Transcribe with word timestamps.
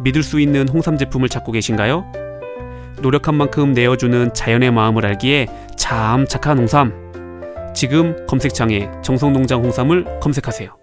믿을 0.00 0.22
수 0.22 0.40
있는 0.40 0.68
홍삼 0.68 0.98
제품을 0.98 1.28
찾고 1.28 1.52
계신가요? 1.52 2.04
노력한 3.00 3.34
만큼 3.34 3.72
내어주는 3.72 4.34
자연의 4.34 4.70
마음을 4.70 5.06
알기에 5.06 5.46
참 5.76 6.26
착한 6.26 6.58
홍삼. 6.58 6.92
지금 7.74 8.26
검색창에 8.26 8.90
정성농장 9.02 9.62
홍삼을 9.62 10.20
검색하세요. 10.20 10.79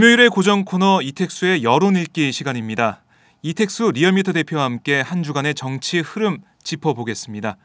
금요일의 0.00 0.30
고정 0.30 0.64
코너 0.64 1.02
이택수의 1.02 1.62
여론 1.62 1.94
읽기 1.94 2.32
시간입니다. 2.32 3.02
이택수 3.42 3.92
리얼미터 3.94 4.32
대표와 4.32 4.64
함께 4.64 5.02
한 5.02 5.22
주간의 5.22 5.54
정치 5.54 6.00
흐름 6.00 6.38
짚어보겠습니다. 6.62 7.58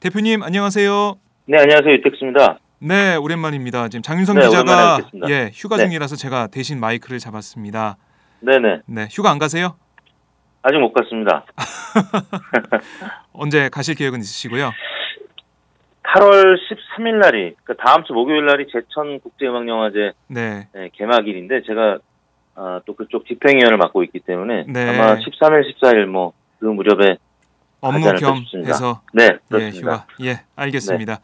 대표님 0.00 0.42
안녕하세요. 0.42 1.16
네, 1.44 1.58
안녕하세요. 1.58 1.92
유택수입니다. 1.96 2.58
네, 2.78 3.16
오랜만입니다. 3.16 3.90
지금 3.90 4.00
장윤성 4.00 4.36
네, 4.36 4.46
기자가. 4.46 5.00
예 5.28 5.50
휴가 5.52 5.76
네. 5.76 5.84
중이라서 5.84 6.16
제가 6.16 6.46
대신 6.46 6.80
마이크를 6.80 7.18
잡았습니다. 7.18 7.98
네네. 8.40 8.80
네, 8.86 9.08
휴가 9.10 9.30
안 9.30 9.38
가세요? 9.38 9.76
아직 10.62 10.78
못 10.78 10.94
갔습니다. 10.94 11.44
언제 13.34 13.68
가실 13.68 13.96
계획은 13.96 14.20
있으시고요? 14.20 14.72
8월 16.14 16.56
13일 16.56 17.18
날이, 17.18 17.54
그러니까 17.62 17.84
다음 17.84 18.04
주 18.04 18.12
목요일 18.12 18.44
날이 18.46 18.66
제천 18.70 19.20
국제음악영화제 19.20 20.12
네, 20.28 20.68
네, 20.74 20.90
개막일인데 20.92 21.62
제가 21.62 21.98
아, 22.54 22.80
또 22.84 22.94
그쪽 22.94 23.26
집행위원을 23.26 23.78
맡고 23.78 24.02
있기 24.04 24.20
때문에 24.20 24.64
네. 24.68 24.88
아마 24.88 25.16
13일, 25.16 25.62
14일 25.80 26.06
뭐 26.06 26.32
그 26.62 26.66
무렵에 26.66 27.16
업무 27.80 27.98
가지 27.98 28.08
않을까 28.08 28.26
겸 28.26 28.36
싶습니다. 28.36 28.68
해서 28.70 29.00
네, 29.12 29.24
예, 29.24 29.38
그렇습니다. 29.48 29.78
휴가. 29.80 30.06
예, 30.22 30.36
알겠습니다. 30.54 31.18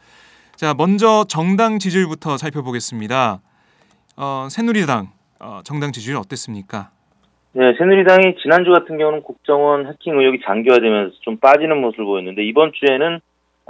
자, 0.57 0.73
먼저 0.77 1.23
정당 1.29 1.79
지지율부터 1.79 2.35
살펴보겠습니다. 2.35 3.39
어, 4.17 4.47
새누리당 4.51 5.07
어, 5.39 5.61
정당 5.63 5.93
지지율 5.93 6.17
어땠습니까? 6.17 6.91
네, 7.53 7.73
새누리당이 7.77 8.35
지난주 8.43 8.71
같은 8.71 8.97
경우는 8.97 9.23
국정원 9.23 9.87
해킹 9.87 10.19
의혹이 10.19 10.41
장기화되면서 10.45 11.15
좀 11.21 11.37
빠지는 11.37 11.79
모습을 11.79 12.03
보였는데 12.03 12.43
이번 12.43 12.73
주에는 12.73 13.21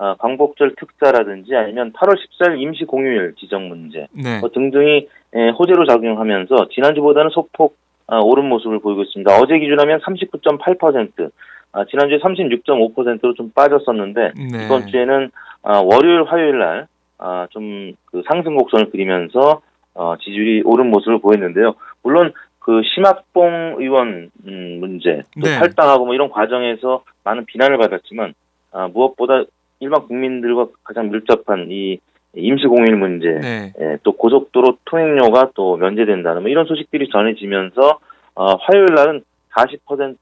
아, 0.02 0.16
광복절 0.20 0.76
특사라든지 0.76 1.56
아니면 1.56 1.92
8월 1.94 2.16
14일 2.16 2.62
임시 2.62 2.86
공휴일 2.86 3.36
지정 3.38 3.68
문제 3.68 4.08
네. 4.12 4.40
뭐 4.40 4.50
등등이 4.50 5.08
에, 5.34 5.50
호재로 5.50 5.86
작용하면서 5.86 6.70
지난주보다는 6.74 7.32
소폭 7.32 7.76
아, 8.08 8.20
오른 8.20 8.46
모습을 8.46 8.80
보이고 8.80 9.04
있습니다. 9.04 9.38
어제 9.40 9.60
기준하면 9.60 10.00
39.8%, 10.00 11.32
아, 11.74 11.86
지난주에 11.86 12.18
36.5%로 12.20 13.34
좀 13.36 13.52
빠졌었는데 13.52 14.32
네. 14.36 14.66
이번 14.66 14.88
주에는 14.88 15.32
아, 15.64 15.82
월요일, 15.84 16.24
화요일 16.24 16.58
날 16.58 16.88
아, 17.18 17.48
좀 17.52 17.94
그 18.12 18.24
상승 18.28 18.56
곡선을 18.56 18.90
그리면서 18.90 19.62
어, 19.94 20.16
지지율이 20.18 20.64
오른 20.66 20.90
모습을 20.90 21.20
보였는데요. 21.20 21.76
물론 22.04 22.34
그 22.60 22.82
심학봉 22.94 23.76
의원 23.80 24.30
음, 24.46 24.78
문제, 24.80 25.24
또 25.42 25.48
네. 25.48 25.58
탈당하고 25.58 26.06
뭐 26.06 26.14
이런 26.14 26.30
과정에서 26.30 27.04
많은 27.24 27.46
비난을 27.46 27.78
받았지만 27.78 28.34
아, 28.72 28.88
무엇보다 28.88 29.44
일반 29.80 30.08
국민들과 30.08 30.68
가장 30.84 31.10
밀접한 31.10 31.68
이 31.72 32.00
임시공휴일 32.36 32.96
문제, 32.96 33.28
네. 33.28 33.74
예, 33.80 33.98
또 34.04 34.12
고속도로 34.12 34.78
통행료가 34.86 35.52
또 35.56 35.78
면제된다는 35.78 36.44
뭐 36.44 36.52
이런 36.52 36.66
소식들이 36.66 37.10
전해지면서 37.10 38.00
어, 38.36 38.46
화요일 38.56 38.94
날은 38.94 39.24
40% 39.56 40.18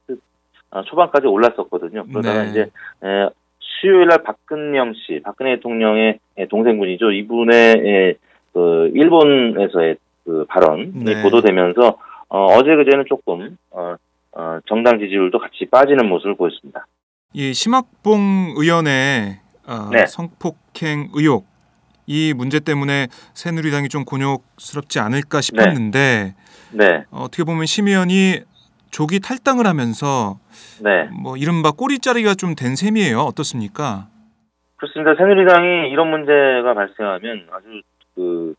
어, 0.70 0.82
초반까지 0.82 1.26
올랐었거든요. 1.26 2.06
그러다가 2.06 2.44
네. 2.44 2.50
이제 2.50 2.60
에, 2.62 3.28
수요일 3.58 4.08
날 4.08 4.22
박근영 4.22 4.94
씨, 4.94 5.20
박근혜 5.22 5.56
대통령의 5.56 6.18
예, 6.38 6.46
동생분이죠. 6.46 7.12
이분의 7.12 7.82
예, 7.84 8.14
그 8.52 8.90
일본에서의 8.94 9.96
그 10.24 10.44
발언이 10.48 10.92
네. 11.04 11.22
보도되면서 11.22 11.98
어, 12.30 12.44
어제 12.54 12.74
그제는 12.74 13.04
조금 13.08 13.56
어, 13.70 13.96
어, 14.32 14.58
정당 14.66 14.98
지지율도 14.98 15.38
같이 15.38 15.66
빠지는 15.70 16.08
모습을 16.08 16.36
보였습니다. 16.36 16.86
이 17.34 17.52
심학봉 17.52 18.54
의원의 18.56 19.40
어, 19.68 19.90
네. 19.92 20.06
성폭행 20.06 21.10
의혹 21.12 21.46
이 22.06 22.32
문제 22.34 22.58
때문에 22.58 23.08
새누리당이 23.34 23.90
좀 23.90 24.04
곤욕스럽지 24.06 24.98
않을까 24.98 25.42
싶었는데 25.42 26.34
네, 26.72 27.04
어, 27.10 27.24
어떻게 27.24 27.44
보면 27.44 27.66
심 27.66 27.86
의원이 27.86 28.40
조기 28.90 29.20
탈당을 29.20 29.66
하면서 29.66 30.38
네. 30.80 31.04
뭐 31.22 31.36
이른바 31.36 31.70
꼬리자리가 31.72 32.34
좀 32.34 32.54
된 32.54 32.76
셈이에요. 32.76 33.20
어떻습니까? 33.20 34.08
그렇습니다. 34.76 35.14
새누리당이 35.18 35.90
이런 35.90 36.10
문제가 36.10 36.72
발생하면 36.72 37.48
아주 37.52 37.82
그 38.14 38.54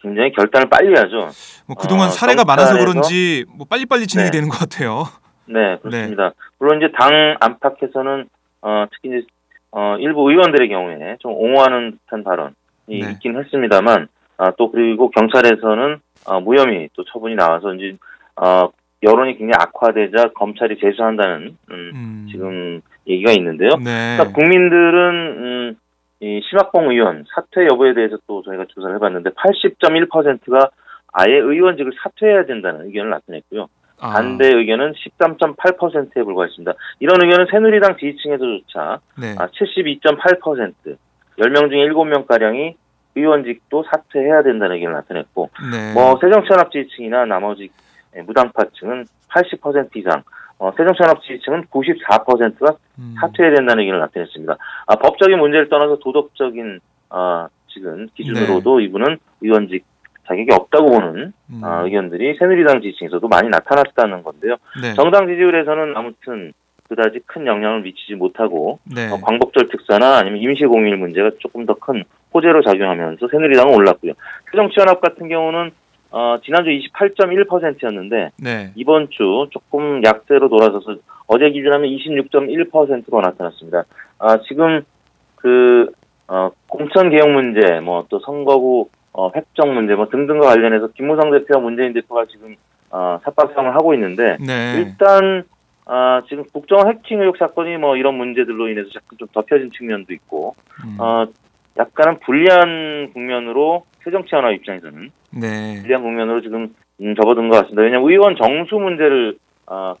굉장히 0.00 0.30
결단을 0.32 0.68
빨리 0.70 0.94
하죠. 0.96 1.30
뭐 1.66 1.76
그동안 1.76 2.06
어, 2.06 2.10
사례가 2.10 2.44
많아서 2.44 2.78
그런지 2.78 3.44
뭐 3.48 3.66
빨리빨리 3.68 4.06
진행이 4.06 4.30
네. 4.30 4.38
되는 4.38 4.48
것 4.48 4.58
같아요. 4.58 5.04
네, 5.46 5.76
그렇습니다. 5.82 6.32
물론 6.60 6.78
이제 6.80 6.92
당 6.96 7.10
안팎에서는 7.40 8.28
어, 8.62 8.86
특히 8.92 9.08
이제 9.08 9.26
어, 9.72 9.96
일부 9.98 10.30
의원들의 10.30 10.68
경우에 10.68 11.16
좀 11.20 11.32
옹호하는 11.32 11.92
듯한 11.92 12.24
발언이 12.24 12.52
네. 12.86 13.12
있긴 13.12 13.38
했습니다만 13.38 14.08
아, 14.38 14.50
또 14.52 14.70
그리고 14.70 15.10
경찰에서는 15.10 15.98
어, 16.26 16.40
무혐의 16.40 16.90
또 16.94 17.04
처분이 17.04 17.34
나와서 17.34 17.74
이제 17.74 17.96
어, 18.36 18.70
여론이 19.02 19.38
굉장히 19.38 19.52
악화되자 19.58 20.32
검찰이 20.34 20.78
재수한다는 20.78 21.56
음, 21.70 21.90
음. 21.94 22.28
지금 22.30 22.80
얘기가 23.06 23.32
있는데요. 23.32 23.70
네. 23.82 24.16
그러니까 24.16 24.32
국민들은 24.32 25.36
음, 25.38 25.76
이 26.20 26.40
심학봉 26.48 26.90
의원 26.90 27.24
사퇴 27.34 27.66
여부에 27.66 27.94
대해서 27.94 28.18
또 28.26 28.42
저희가 28.42 28.66
조사를 28.68 28.94
해봤는데 28.96 29.30
80.1%가 29.30 30.70
아예 31.12 31.32
의원직을 31.32 31.92
사퇴해야 32.02 32.44
된다는 32.44 32.86
의견을 32.86 33.10
나타냈고요. 33.10 33.68
아, 34.00 34.14
반대 34.14 34.46
의견은 34.46 34.94
13.8%에 34.94 36.24
불과했습니다. 36.24 36.72
이런 37.00 37.22
의견은 37.22 37.46
새누리당 37.50 37.96
지지층에서조차 37.98 39.00
네. 39.18 39.34
아, 39.38 39.46
72.8% 39.48 40.96
10명 41.38 41.70
중에 41.70 41.88
7명가량이 41.88 42.74
의원직도 43.14 43.84
사퇴해야 43.90 44.42
된다는 44.42 44.76
의견을 44.76 44.94
나타냈고 44.94 45.50
네. 45.72 45.92
뭐 45.92 46.18
새정치연합 46.20 46.70
지지층이나 46.70 47.24
나머지 47.26 47.70
예, 48.16 48.22
무당파층은 48.22 49.06
80% 49.28 49.96
이상 49.96 50.22
어, 50.58 50.72
새정치연합 50.76 51.22
지지층은 51.22 51.66
94%가 51.66 52.76
음. 52.98 53.14
사퇴해야 53.20 53.54
된다는 53.56 53.82
의견을 53.82 54.00
나타냈습니다. 54.00 54.56
아, 54.86 54.96
법적인 54.96 55.38
문제를 55.38 55.68
떠나서 55.68 55.98
도덕적인 55.98 56.80
아, 57.10 57.48
지금 57.68 58.08
기준으로도 58.14 58.80
이분은 58.80 59.18
의원직 59.40 59.84
자격이 60.30 60.48
없다고 60.52 60.90
보는 60.90 61.32
음. 61.50 61.60
아, 61.64 61.82
의견들이 61.82 62.36
새누리당 62.38 62.80
지지층에서도 62.82 63.26
많이 63.26 63.48
나타났다는 63.48 64.22
건데요. 64.22 64.56
네. 64.80 64.94
정당 64.94 65.26
지지율에서는 65.26 65.96
아무튼 65.96 66.52
그다지 66.88 67.20
큰 67.26 67.46
영향을 67.46 67.82
미치지 67.82 68.14
못하고 68.14 68.78
네. 68.84 69.10
어, 69.10 69.18
광복절 69.20 69.68
특사나 69.68 70.18
아니면 70.18 70.40
임시공휴일 70.40 70.96
문제가 70.96 71.30
조금 71.38 71.66
더 71.66 71.74
큰 71.74 72.04
호재로 72.32 72.62
작용하면서 72.62 73.26
새누리당은 73.28 73.74
올랐고요. 73.74 74.12
새정치연합 74.52 75.00
같은 75.00 75.28
경우는 75.28 75.72
어, 76.12 76.36
지난주 76.44 76.70
28.1%였는데 76.70 78.30
네. 78.38 78.72
이번 78.76 79.08
주 79.10 79.48
조금 79.50 80.02
약세로 80.04 80.48
돌아서서 80.48 80.96
어제 81.26 81.50
기준하면 81.50 81.88
26.1%로 81.90 83.20
나타났습니다. 83.20 83.84
아, 84.18 84.38
지금 84.48 84.82
그 85.36 85.90
어, 86.28 86.50
공천 86.68 87.10
개혁 87.10 87.30
문제, 87.30 87.80
뭐 87.80 88.06
또 88.08 88.20
선거구 88.20 88.88
어, 89.12 89.30
획정 89.34 89.74
문제, 89.74 89.94
뭐 89.94 90.08
등등과 90.08 90.46
관련해서 90.46 90.88
김무성 90.88 91.30
대표와 91.30 91.60
문재인 91.62 91.92
대표가 91.92 92.26
지금 92.26 92.56
어, 92.90 93.18
삽박상을 93.24 93.74
하고 93.74 93.94
있는데 93.94 94.36
네. 94.40 94.74
일단 94.78 95.44
아, 95.86 96.22
지금 96.28 96.44
국정 96.52 96.88
해킹 96.88 97.20
의혹 97.20 97.36
사건이 97.36 97.76
뭐 97.78 97.96
이런 97.96 98.14
문제들로 98.14 98.68
인해서 98.68 98.88
약간 98.94 99.18
좀 99.18 99.26
덮여진 99.32 99.70
측면도 99.72 100.12
있고 100.14 100.54
음. 100.84 100.96
어, 101.00 101.26
약간은 101.76 102.20
불리한 102.20 103.10
국면으로 103.12 103.84
새정치연합 104.04 104.52
입장에서는 104.52 105.10
네. 105.32 105.80
불리한 105.80 106.02
국면으로 106.02 106.42
지금 106.42 106.74
음, 107.00 107.14
접어든 107.16 107.48
것 107.48 107.56
같습니다. 107.56 107.82
왜냐하면 107.82 108.08
의원 108.10 108.36
정수 108.36 108.76
문제를 108.76 109.38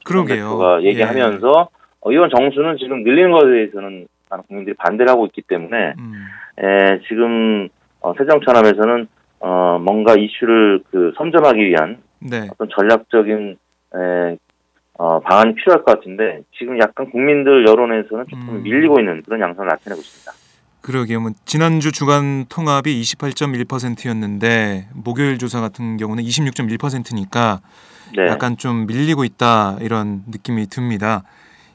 그러게요. 0.04 0.44
대표가 0.44 0.82
얘기하면서 0.84 1.68
어, 2.02 2.10
의원 2.10 2.30
정수는 2.30 2.76
지금 2.78 3.02
늘리는 3.02 3.30
것에 3.32 3.46
대해서는 3.46 4.06
많은 4.30 4.44
국민들이 4.46 4.74
반대를 4.76 5.10
하고 5.10 5.26
있기 5.26 5.42
때문에 5.42 5.94
음. 5.98 6.26
에, 6.58 7.00
지금 7.08 7.68
어, 8.00 8.14
새정치연합에서는 8.16 9.08
어, 9.40 9.78
뭔가 9.82 10.14
이슈를 10.14 10.82
그 10.90 11.12
선점하기 11.16 11.60
위한 11.60 11.98
네. 12.20 12.48
어떤 12.50 12.68
전략적인 12.76 13.56
에, 13.94 14.36
어, 14.98 15.20
방안이 15.20 15.54
필요할 15.54 15.82
것 15.82 15.98
같은데 15.98 16.42
지금 16.58 16.78
약간 16.78 17.10
국민들 17.10 17.66
여론에서는 17.66 18.26
조금 18.28 18.48
음. 18.56 18.62
밀리고 18.62 19.00
있는 19.00 19.22
그런 19.22 19.40
양상을 19.40 19.66
나타내고 19.66 20.00
있습니다. 20.00 20.32
그러게요. 20.82 21.20
뭐 21.20 21.30
지난주 21.44 21.92
주간 21.92 22.46
통합이 22.48 23.00
28.1%였는데 23.02 24.88
목요일 24.94 25.38
조사 25.38 25.60
같은 25.60 25.96
경우는 25.96 26.24
26.1%니까 26.24 27.60
네, 28.16 28.26
약간 28.26 28.56
좀 28.56 28.86
밀리고 28.86 29.24
있다 29.24 29.76
이런 29.80 30.22
느낌이 30.30 30.66
듭니다. 30.66 31.22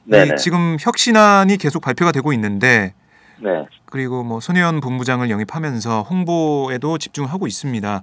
네, 0.04 0.34
지금 0.36 0.76
혁신안이 0.78 1.56
계속 1.56 1.82
발표가 1.82 2.12
되고 2.12 2.32
있는데 2.32 2.94
네. 3.40 3.66
그리고 3.86 4.22
뭐 4.22 4.40
손혜원 4.40 4.80
본부장을 4.80 5.30
영입하면서 5.30 6.02
홍보에도 6.02 6.98
집중하고 6.98 7.46
있습니다. 7.46 8.02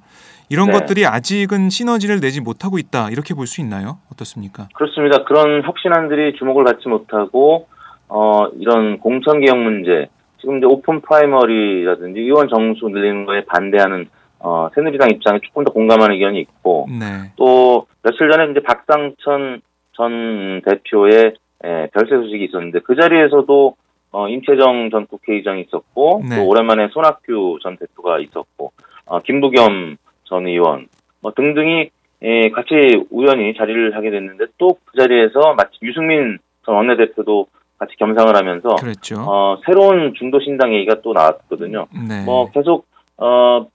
이런 0.49 0.67
네. 0.67 0.73
것들이 0.73 1.05
아직은 1.05 1.69
시너지를 1.69 2.19
내지 2.19 2.41
못하고 2.41 2.77
있다 2.77 3.09
이렇게 3.09 3.33
볼 3.33 3.47
수 3.47 3.61
있나요? 3.61 3.97
어떻습니까? 4.11 4.67
그렇습니다. 4.75 5.23
그런 5.23 5.63
혁신안들이 5.63 6.35
주목을 6.37 6.63
받지 6.63 6.87
못하고 6.87 7.67
어, 8.07 8.47
이런 8.59 8.99
공천 8.99 9.39
개혁 9.41 9.57
문제, 9.57 10.07
지금 10.39 10.57
이제 10.57 10.65
open 10.67 11.01
primary라든지 11.01 12.19
의원 12.19 12.47
정수 12.49 12.87
늘리는 12.89 13.25
거에 13.25 13.43
반대하는 13.45 14.07
어, 14.39 14.69
새누리당 14.75 15.09
입장에 15.11 15.39
조금 15.41 15.63
더 15.63 15.71
공감하는 15.71 16.15
의견이 16.15 16.39
있고 16.41 16.87
네. 16.89 17.31
또 17.37 17.87
며칠 18.03 18.29
전에 18.29 18.51
이제 18.51 18.59
박상천 18.61 19.61
전 19.95 20.61
대표의 20.65 21.33
에, 21.63 21.87
별세 21.93 22.15
소식이 22.15 22.45
있었는데 22.45 22.79
그 22.79 22.95
자리에서도 22.95 23.75
어, 24.13 24.29
임채정 24.29 24.89
전 24.91 25.05
국회의장이 25.07 25.61
있었고 25.67 26.21
네. 26.29 26.37
또 26.37 26.47
오랜만에 26.47 26.87
손학규 26.93 27.59
전 27.61 27.75
대표가 27.77 28.19
있었고 28.19 28.71
어, 29.05 29.19
김부겸 29.19 29.97
전 30.23 30.47
의원 30.47 30.87
뭐 31.21 31.33
등등이 31.35 31.89
에, 32.21 32.49
같이 32.51 32.73
우연히 33.11 33.53
자리를 33.55 33.95
하게 33.95 34.09
됐는데 34.11 34.45
또 34.57 34.77
그 34.85 34.97
자리에서 34.97 35.55
마치 35.55 35.77
유승민 35.81 36.37
전 36.65 36.75
원내대표도 36.75 37.47
같이 37.77 37.95
겸상을 37.97 38.33
하면서 38.33 38.75
그랬죠. 38.75 39.15
어, 39.19 39.57
새로운 39.65 40.13
중도 40.13 40.39
신당 40.39 40.73
얘기가 40.73 41.01
또 41.01 41.11
나왔거든요. 41.13 41.87
네. 42.07 42.23
뭐 42.23 42.49
계속 42.51 42.85
어 43.17 43.67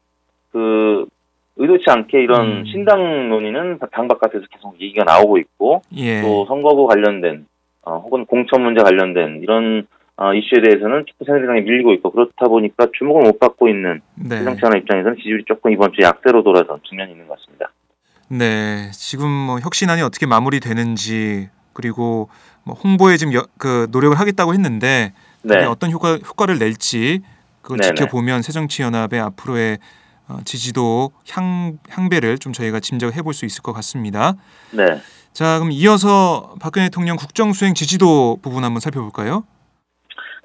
그 0.52 1.06
의도치 1.56 1.84
않게 1.88 2.22
이런 2.22 2.60
음. 2.60 2.64
신당 2.66 3.28
논의는 3.28 3.78
당 3.92 4.08
바깥에서 4.08 4.46
계속 4.50 4.80
얘기가 4.80 5.04
나오고 5.04 5.38
있고 5.38 5.82
예. 5.96 6.22
또 6.22 6.46
선거구 6.46 6.86
관련된 6.86 7.46
어, 7.82 7.98
혹은 7.98 8.24
공천 8.26 8.62
문제 8.62 8.82
관련된 8.82 9.40
이런 9.42 9.86
어, 10.20 10.34
이슈에 10.34 10.60
대해서는 10.60 11.04
조금 11.06 11.26
새누리당이 11.26 11.60
밀리고 11.60 11.92
있고 11.94 12.10
그렇다 12.10 12.48
보니까 12.48 12.88
주목을 12.98 13.22
못 13.22 13.38
받고 13.38 13.68
있는 13.68 14.00
네. 14.16 14.38
새정치하는 14.38 14.78
입장에서는 14.80 15.16
지지율이 15.16 15.44
조금 15.46 15.70
이번 15.70 15.92
주 15.92 16.02
약세로 16.02 16.42
돌아선 16.42 16.80
측면이 16.88 17.12
있는 17.12 17.28
것 17.28 17.38
같습니다. 17.38 17.70
네, 18.28 18.90
지금 18.92 19.28
뭐 19.30 19.60
혁신안이 19.60 20.02
어떻게 20.02 20.26
마무리되는지 20.26 21.48
그리고 21.72 22.28
뭐 22.64 22.74
홍보에 22.74 23.16
지금 23.16 23.32
여, 23.32 23.46
그 23.58 23.86
노력을 23.92 24.18
하겠다고 24.18 24.54
했는데 24.54 25.12
네, 25.42 25.64
어떤 25.64 25.92
효과 25.92 26.16
효과를 26.16 26.58
낼지 26.58 27.20
그걸 27.62 27.78
네네. 27.78 27.94
지켜보면 27.94 28.42
새정치연합의 28.42 29.20
앞으로의 29.20 29.78
어, 30.28 30.38
지지도 30.44 31.12
향 31.30 31.78
향배를 31.88 32.38
좀 32.38 32.52
저희가 32.52 32.80
짐작해 32.80 33.22
볼 33.22 33.34
수 33.34 33.46
있을 33.46 33.62
것 33.62 33.72
같습니다. 33.72 34.34
네, 34.72 34.84
자, 35.32 35.58
그럼 35.58 35.70
이어서 35.70 36.56
박근혜 36.60 36.86
대통령 36.86 37.16
국정수행 37.16 37.74
지지도 37.74 38.38
부분 38.42 38.64
한번 38.64 38.80
살펴볼까요? 38.80 39.44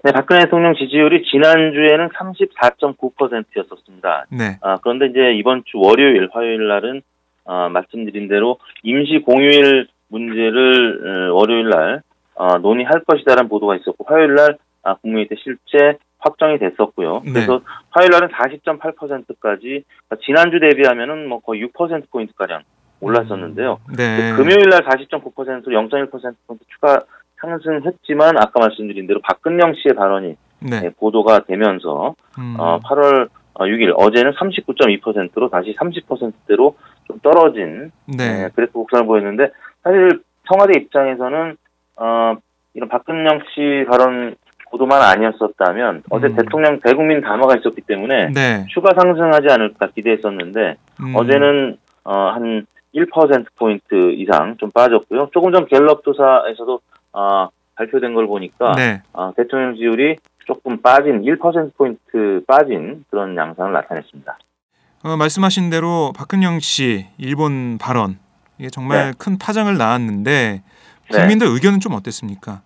네, 0.04 0.12
박근혜 0.12 0.44
대통령 0.44 0.76
지지율이 0.76 1.24
지난주에는 1.32 2.10
34.9%였었습니다. 2.10 4.26
네, 4.32 4.58
아, 4.62 4.76
그런데 4.84 5.06
이제 5.06 5.34
이번 5.36 5.64
주 5.66 5.80
월요일, 5.80 6.28
화요일 6.34 6.68
날은 6.68 7.02
아, 7.46 7.70
말씀드린 7.70 8.28
대로 8.28 8.58
임시 8.84 9.20
공휴일 9.20 9.88
문제를 10.10 11.30
어, 11.30 11.34
월요일 11.36 11.70
날 11.70 12.02
어, 12.36 12.58
논의할 12.58 13.06
것이다라는 13.06 13.48
보도가 13.48 13.78
있었고 13.78 14.04
화요일 14.06 14.36
날 14.36 14.58
아, 14.84 14.96
국무회의 14.96 15.30
때 15.30 15.36
실제 15.42 15.98
확정이 16.20 16.60
됐었고요. 16.60 17.22
네. 17.24 17.32
그래서 17.32 17.62
화요일 17.92 18.12
날은 18.12 18.28
40.8%까지 18.28 19.86
지난주 20.26 20.60
대비하면은 20.60 21.30
뭐 21.30 21.40
거의 21.40 21.66
6% 21.66 22.10
포인트 22.12 22.34
가량 22.34 22.64
올랐었는데요. 23.00 23.80
네, 23.96 24.34
금요일 24.36 24.68
날 24.70 24.84
40.9%로 24.84 25.72
0.1%포인트 25.72 26.66
추가 26.68 27.04
상승했지만 27.44 28.38
아까 28.38 28.60
말씀드린 28.60 29.06
대로 29.06 29.20
박근영 29.22 29.74
씨의 29.76 29.96
발언이 29.96 30.36
네, 30.60 30.80
네, 30.80 30.90
보도가 30.98 31.42
되면서 31.46 32.16
음, 32.40 32.56
어, 32.58 32.80
8월 32.80 33.28
6일 33.56 33.94
어제는 33.98 34.32
39.2%로 34.32 35.50
다시 35.50 35.76
30%대로 35.76 36.76
좀 37.06 37.20
떨어진 37.20 37.92
네, 38.06 38.44
네, 38.44 38.50
그래프 38.56 38.74
곡선을 38.74 39.06
보였는데 39.06 39.50
사실 39.84 40.22
청와대 40.48 40.80
입장에서는 40.80 41.58
어, 41.98 42.36
이런 42.74 42.90
박근영 42.90 43.42
씨 43.54 43.86
발언 43.90 44.36
보도만 44.72 45.02
아니었었다면 45.02 46.04
어제 46.10 46.28
음. 46.28 46.36
대통령 46.36 46.80
대국민 46.80 47.22
담화가 47.22 47.58
있었기 47.58 47.82
때문에 47.82 48.32
네, 48.34 48.66
추가 48.70 48.92
상승하지 48.96 49.48
않을까 49.52 49.88
기대했었는데 49.94 50.78
음, 51.02 51.16
어제는 51.16 51.78
어, 52.06 52.30
한 52.30 52.66
1% 52.96 53.46
포인트 53.58 54.12
이상 54.14 54.58
좀 54.58 54.72
빠졌고요. 54.72 55.30
조금 55.34 55.52
전 55.52 55.66
갤럽 55.68 56.04
조사에서도 56.04 56.80
어, 57.14 57.50
발표된 57.76 58.14
걸 58.14 58.28
보니까 58.28 58.74
네, 58.74 59.02
어, 59.14 59.32
대통령 59.36 59.74
지지율이 59.74 60.18
조금 60.46 60.82
빠진 60.82 61.22
1% 61.22 61.76
포인트 61.76 62.44
빠진 62.46 63.06
그런 63.10 63.36
양상을 63.38 63.72
나타냈습니다. 63.72 64.38
어, 65.06 65.18
말씀하신 65.18 65.70
대로 65.70 66.12
박근영 66.16 66.60
씨 66.60 67.08
일본 67.18 67.78
발언 67.78 68.20
이게 68.58 68.70
정말 68.70 69.12
네. 69.12 69.12
큰 69.18 69.38
파장을 69.38 69.76
낳았는데 69.78 70.64
국민들 71.12 71.48
의견은 71.48 71.80
좀 71.80 71.94
어땠습니까? 71.94 72.62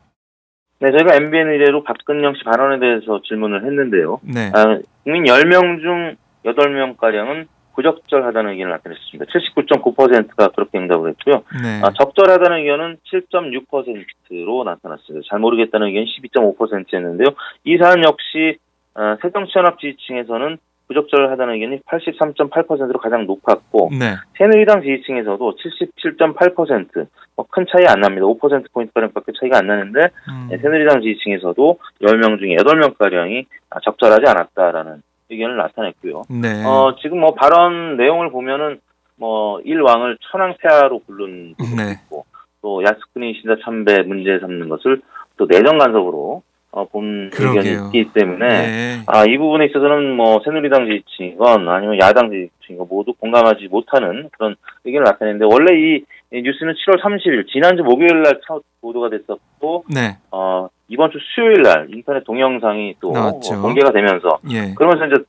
네, 0.80 0.92
저희가 0.92 1.16
MBN 1.16 1.50
의뢰로 1.50 1.84
박근영 1.84 2.36
씨 2.36 2.44
발언에 2.44 2.80
대해서 2.80 3.20
질문을 3.28 3.66
했는데요. 3.66 4.20
네. 4.22 4.52
아, 4.54 4.80
국민 5.04 5.24
10명 5.24 5.82
중 5.82 6.16
8명가량은 6.46 7.48
부적절하다는 7.78 8.54
의견을 8.54 8.72
나타냈습니다. 8.72 9.26
79.9%가 9.32 10.48
그렇게 10.50 10.80
응답을 10.80 11.12
했고요. 11.12 11.44
네. 11.62 11.80
아, 11.84 11.92
적절하다는 11.92 12.58
의견은 12.58 12.98
7.6%로 13.12 14.64
나타났습니다. 14.64 15.28
잘 15.30 15.40
모르겠다는 15.40 15.88
의견이 15.88 16.08
12.5%였는데요. 16.08 17.28
이 17.66 17.78
사안 17.78 18.04
역시 18.04 18.58
아, 18.96 19.18
새정치연합 19.22 19.80
지지층에서는 19.80 20.58
부적절하다는 20.88 21.54
의견이 21.54 21.80
83.8%로 21.82 22.98
가장 22.98 23.28
높았고 23.28 23.92
네. 23.92 24.16
새누리당 24.38 24.82
지지층에서도 24.82 25.56
77.8%, 25.56 27.08
뭐큰 27.36 27.66
차이 27.70 27.86
안 27.86 28.00
납니다. 28.00 28.26
5%포인트가량밖에 28.26 29.34
차이가 29.40 29.60
안 29.60 29.68
나는데 29.68 30.00
음. 30.30 30.48
네, 30.50 30.58
새누리당 30.58 31.02
지지층에서도 31.02 31.80
10명 32.02 32.40
중에 32.40 32.56
8명가량이 32.56 33.46
아, 33.70 33.80
적절하지 33.82 34.24
않았다라는 34.28 35.04
의견을 35.30 35.58
나타냈고요. 35.58 36.24
네. 36.30 36.64
어, 36.66 36.96
지금 37.02 37.20
뭐 37.20 37.34
발언 37.34 37.98
내용을 37.98 38.32
보면은 38.32 38.80
뭐 39.16 39.60
일왕을 39.62 40.18
천황폐하로 40.32 41.02
부른 41.06 41.56
부분도 41.58 41.84
네. 41.84 41.92
있고 41.94 42.26
또 42.62 42.84
야스쿠니 42.84 43.34
신사 43.42 43.56
참배 43.64 44.04
문제 44.04 44.40
삼는 44.40 44.70
것을 44.70 45.02
또 45.38 45.46
내정 45.48 45.78
간섭으로 45.78 46.44
어, 46.78 46.86
본. 46.86 47.32
의견이 47.34 47.88
있기 47.88 48.12
때문에 48.14 48.48
네. 48.48 49.02
아, 49.08 49.26
이 49.26 49.36
부분에 49.38 49.66
있어서는 49.66 50.16
뭐 50.16 50.40
새누리당 50.46 50.86
지지층이건 50.86 51.68
아니면 51.68 51.98
야당 52.00 52.30
지지층이건 52.30 52.88
모두 52.88 53.14
공감하지 53.14 53.68
못하는 53.70 54.30
그런 54.38 54.56
의견을 54.86 55.06
나타냈는데 55.06 55.46
원래 55.52 55.74
이, 55.74 56.04
이 56.32 56.42
뉴스는 56.44 56.74
7월 56.74 57.02
30일 57.02 57.48
지난주 57.48 57.82
목요일 57.84 58.22
날 58.22 58.40
첫 58.48 58.62
보도가 58.82 59.10
됐었고 59.10 59.86
네. 59.94 60.18
어, 60.32 60.68
이번 60.88 61.10
주 61.12 61.18
수요일 61.36 61.64
날 61.64 61.88
인터넷 61.90 62.24
동영상이 62.24 62.96
또 63.00 63.12
나왔죠. 63.12 63.56
어, 63.56 63.62
공개가 63.62 63.92
되면서 63.92 64.40
예. 64.52 64.74
그러면서 64.76 65.08
이제 65.08 65.24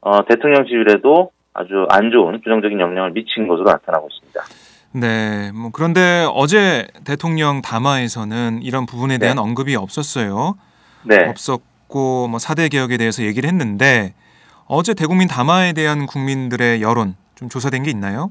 어, 0.00 0.24
대통령 0.24 0.64
지휘에도 0.66 1.30
아주 1.52 1.86
안 1.90 2.10
좋은 2.10 2.40
부정적인 2.40 2.80
영향을 2.80 3.12
미친 3.12 3.46
것으로 3.46 3.64
나타나고 3.70 4.08
있습니다. 4.10 4.40
네. 4.94 5.50
뭐 5.52 5.70
그런데 5.72 6.24
어제 6.32 6.86
대통령 7.04 7.62
담화에서는 7.62 8.60
이런 8.62 8.86
부분에 8.86 9.18
대한 9.18 9.38
언급이 9.38 9.74
없었어요. 9.74 10.54
네. 11.04 11.16
없었고 11.26 12.28
뭐 12.28 12.38
4대 12.38 12.70
개혁에 12.70 12.96
대해서 12.96 13.24
얘기를 13.24 13.48
했는데 13.48 14.14
어제 14.66 14.94
대국민 14.94 15.26
담화에 15.26 15.72
대한 15.72 16.06
국민들의 16.06 16.80
여론 16.80 17.16
좀 17.34 17.48
조사된 17.48 17.82
게 17.82 17.90
있나요? 17.90 18.30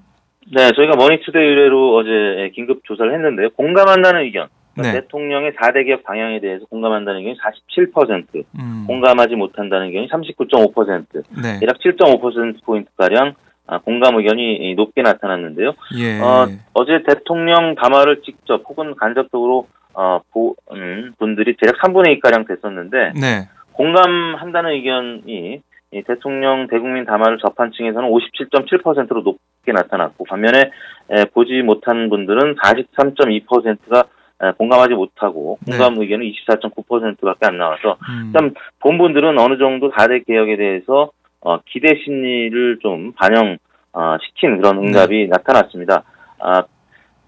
네, 0.52 0.72
저희가 0.76 0.96
머니투데이 0.96 1.42
의뢰로 1.42 1.96
어제 1.98 2.52
긴급 2.56 2.82
조사를 2.86 3.14
했는데요. 3.14 3.50
공감한다는 3.52 4.22
의견. 4.22 4.48
그러니까 4.74 4.94
네. 4.94 5.02
대통령의 5.02 5.52
4대 5.52 5.86
개혁 5.86 6.04
방향에 6.04 6.40
대해서 6.40 6.66
공감한다는 6.66 7.20
의견이 7.20 7.38
47%, 7.38 8.44
음. 8.58 8.86
공감하지 8.88 9.36
못한다는 9.36 9.88
의견이 9.88 10.08
39.5%, 10.10 11.24
네. 11.44 11.60
대략 11.60 11.78
7.5%포인트가량 11.80 13.28
아, 13.28 13.53
공감 13.84 14.18
의견이 14.18 14.74
높게 14.76 15.02
나타났는데요. 15.02 15.74
예. 15.98 16.20
어, 16.20 16.48
어제 16.74 17.04
대통령 17.08 17.76
담화를 17.76 18.22
직접 18.24 18.62
혹은 18.68 18.96
간접적으로 18.96 19.68
어, 19.94 20.20
보, 20.32 20.56
음, 20.72 21.14
분들이 21.18 21.56
대략 21.58 21.78
3분의 21.80 22.20
2가량 22.20 22.48
됐었는데 22.48 23.14
네. 23.20 23.48
공감한다는 23.74 24.72
의견이 24.72 25.62
이 25.92 26.02
대통령 26.08 26.68
대국민 26.68 27.06
담화를 27.06 27.38
접한 27.38 27.72
층에서는 27.72 28.10
57.7%로 28.10 29.22
높게 29.22 29.72
나타났고 29.72 30.24
반면에 30.26 30.72
에, 31.12 31.26
보지 31.26 31.62
못한 31.62 32.10
분들은 32.10 32.56
43.2%가 32.56 34.06
공감하지 34.58 34.96
못하고 34.96 35.60
네. 35.66 35.78
공감 35.78 36.02
의견은 36.02 36.26
24.9%밖에 36.26 37.46
안 37.46 37.58
나와서 37.58 37.98
음. 38.10 38.24
일단 38.28 38.54
본 38.80 38.98
분들은 38.98 39.38
어느 39.40 39.58
정도 39.58 39.92
4대 39.92 40.26
개혁에 40.26 40.58
대해서 40.58 41.12
어, 41.44 41.60
기대 41.66 41.96
심리를 42.04 42.80
좀 42.82 43.12
반영 43.14 43.58
어, 43.92 44.18
시킨 44.22 44.58
그런 44.58 44.78
응답이 44.78 45.28
나타났습니다. 45.28 46.04
아, 46.40 46.64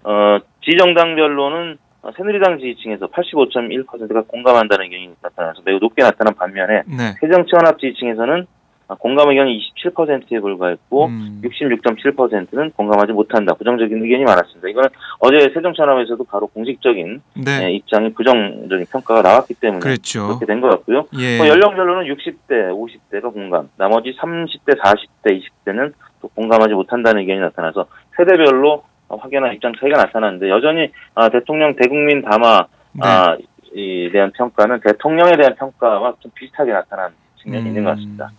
어, 0.04 0.38
지정당별로는 0.64 1.78
어, 2.02 2.10
새누리당 2.16 2.58
지지층에서 2.58 3.08
85.1%가 3.08 4.22
공감한다는 4.22 4.84
의견이 4.86 5.14
나타나서 5.22 5.62
매우 5.64 5.78
높게 5.78 6.02
나타난 6.02 6.34
반면에 6.34 6.82
네. 6.86 7.14
새정치연합 7.20 7.78
지지층에서는 7.78 8.42
아, 8.42 8.65
공감 8.94 9.28
의견이 9.30 9.58
27%에 9.58 10.40
불과했고 10.40 11.06
음. 11.06 11.40
66.7%는 11.44 12.70
공감하지 12.70 13.12
못한다. 13.12 13.54
부정적인 13.54 14.02
의견이 14.02 14.24
많았습니다. 14.24 14.68
이거는 14.68 14.88
어제 15.18 15.50
새정치연합에서도 15.52 16.22
바로 16.24 16.46
공식적인 16.46 17.20
네. 17.44 17.64
예, 17.64 17.72
입장이 17.72 18.12
부정적인 18.12 18.86
평가가 18.90 19.22
나왔기 19.22 19.54
때문에 19.54 19.80
그랬죠. 19.80 20.26
그렇게 20.28 20.46
된 20.46 20.60
것 20.60 20.68
같고요. 20.70 21.06
예. 21.18 21.36
뭐 21.36 21.48
연령별로는 21.48 22.14
60대, 22.14 22.70
50대가 22.70 23.32
공감, 23.32 23.68
나머지 23.76 24.16
30대, 24.16 24.78
40대, 24.80 25.40
20대는 25.66 25.92
또 26.20 26.28
공감하지 26.28 26.74
못한다는 26.74 27.20
의견이 27.20 27.40
나타나서 27.40 27.86
세대별로 28.16 28.84
어, 29.08 29.16
확연한 29.16 29.54
입장 29.54 29.72
차이가 29.78 29.98
나타나는데 29.98 30.48
여전히 30.48 30.90
아, 31.14 31.28
대통령 31.28 31.74
대국민 31.76 32.22
담화 32.22 32.66
네. 32.92 33.00
아, 33.06 33.36
에 33.76 34.10
대한 34.10 34.32
평가는 34.32 34.80
대통령에 34.80 35.36
대한 35.36 35.54
평가와 35.56 36.14
좀 36.20 36.30
비슷하게 36.34 36.72
나타난 36.72 37.10
측면이 37.42 37.64
음. 37.64 37.66
있는 37.68 37.84
것 37.84 37.90
같습니다. 37.90 38.30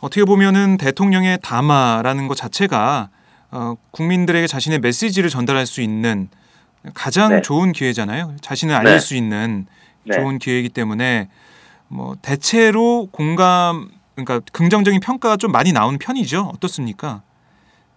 어떻게 0.00 0.24
보면은 0.24 0.76
대통령의 0.76 1.38
담화라는 1.42 2.28
것 2.28 2.34
자체가 2.36 3.08
어, 3.50 3.74
국민들에게 3.90 4.46
자신의 4.46 4.80
메시지를 4.80 5.30
전달할 5.30 5.66
수 5.66 5.80
있는 5.80 6.28
가장 6.94 7.36
네. 7.36 7.42
좋은 7.42 7.72
기회잖아요. 7.72 8.36
자신을 8.40 8.74
알릴 8.74 8.92
네. 8.92 8.98
수 8.98 9.16
있는 9.16 9.66
네. 10.04 10.16
좋은 10.16 10.38
기회이기 10.38 10.68
때문에 10.68 11.28
뭐 11.88 12.16
대체로 12.22 13.08
공감 13.10 13.88
그러니까 14.14 14.40
긍정적인 14.52 15.00
평가가 15.00 15.36
좀 15.36 15.52
많이 15.52 15.72
나오는 15.72 15.98
편이죠. 15.98 16.50
어떻습니까? 16.54 17.22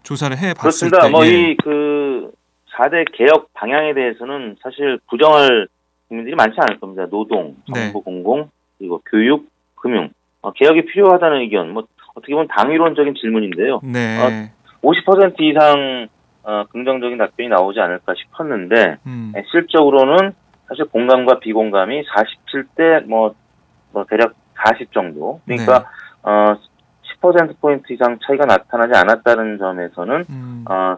조사를 0.03 0.37
해 0.37 0.53
봤을 0.53 0.89
그렇습니다. 0.89 1.07
때뭐 1.07 1.25
예. 1.25 1.51
이그 1.51 2.31
4대 2.75 3.05
개혁 3.13 3.53
방향에 3.53 3.93
대해서는 3.93 4.57
사실 4.61 4.99
부정할 5.09 5.67
국민들이 6.07 6.35
많지 6.35 6.55
않을 6.59 6.79
겁니다. 6.79 7.05
노동, 7.09 7.55
네. 7.73 7.85
정부 7.85 8.01
공공, 8.01 8.49
그리고 8.77 9.01
교육, 9.09 9.47
금융. 9.75 10.09
어, 10.41 10.51
개혁이 10.53 10.85
필요하다는 10.85 11.41
의견, 11.41 11.71
뭐 11.71 11.83
어떻게 12.15 12.33
보면 12.33 12.47
당위론적인 12.47 13.15
질문인데요. 13.15 13.81
네. 13.83 14.51
50% 14.81 15.41
이상 15.41 16.07
어, 16.43 16.63
긍정적인 16.71 17.17
답변이 17.17 17.49
나오지 17.49 17.79
않을까 17.79 18.13
싶었는데 18.15 18.97
음. 19.05 19.33
예, 19.35 19.43
실적으로는 19.51 20.33
사실 20.67 20.85
공감과 20.85 21.39
비공감이 21.39 22.03
47대 22.03 23.05
뭐, 23.05 23.35
뭐 23.91 24.05
대략 24.09 24.33
40 24.65 24.91
정도. 24.91 25.41
그러니까 25.45 25.79
네. 25.79 25.85
어, 26.23 26.55
10% 27.21 27.59
포인트 27.59 27.91
이상 27.91 28.17
차이가 28.25 28.45
나타나지 28.45 28.93
않았다는 28.95 29.57
점에서는 29.57 30.25
음. 30.29 30.65
어, 30.69 30.95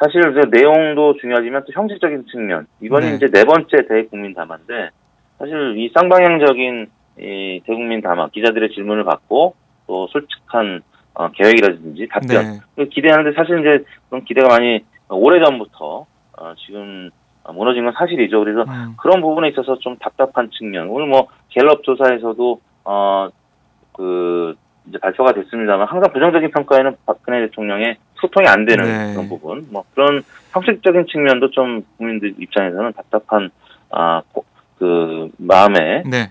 사실 0.00 0.22
그 0.32 0.48
내용도 0.50 1.16
중요하지만 1.20 1.64
또 1.66 1.72
형식적인 1.72 2.26
측면. 2.30 2.66
이번이 2.80 3.06
네. 3.06 3.16
이제 3.16 3.26
네 3.26 3.44
번째 3.44 3.86
대국민 3.88 4.34
담화인데 4.34 4.90
사실 5.38 5.76
이 5.76 5.90
쌍방향적인 5.94 6.90
이 7.20 7.60
대국민 7.64 8.00
담화 8.00 8.28
기자들의 8.28 8.70
질문을 8.70 9.04
받고 9.04 9.54
또 9.86 10.06
솔직한 10.08 10.82
어, 11.14 11.30
계획이라든지 11.32 12.08
답변 12.08 12.44
네. 12.44 12.60
그 12.76 12.88
기대하는데 12.88 13.34
사실 13.34 13.58
이제 13.60 13.84
그런 14.08 14.24
기대가 14.24 14.48
많이 14.48 14.84
오래 15.08 15.44
전부터 15.44 16.06
어, 16.38 16.54
지금 16.64 17.10
무너진 17.52 17.84
건 17.84 17.94
사실이죠. 17.96 18.40
그래서 18.40 18.62
음. 18.68 18.94
그런 19.00 19.20
부분에 19.20 19.48
있어서 19.48 19.78
좀 19.78 19.96
답답한 19.96 20.50
측면. 20.50 20.88
오늘 20.88 21.06
뭐 21.06 21.28
갤럽 21.48 21.82
조사에서도 21.82 22.60
어그 22.84 24.54
이제 24.86 24.98
발표가 24.98 25.32
됐습니다만 25.32 25.88
항상 25.88 26.12
부정적인 26.12 26.50
평가에는 26.50 26.96
박근혜 27.06 27.46
대통령의 27.46 27.96
소통이 28.14 28.46
안 28.46 28.64
되는 28.64 28.84
네. 28.84 29.12
그런 29.12 29.28
부분. 29.28 29.66
뭐 29.70 29.84
그런 29.94 30.22
형식적인 30.52 31.06
측면도 31.06 31.50
좀 31.50 31.84
국민들 31.96 32.34
입장에서는 32.38 32.92
답답한 32.92 33.50
아그 33.90 35.30
마음의 35.38 36.04
네. 36.06 36.28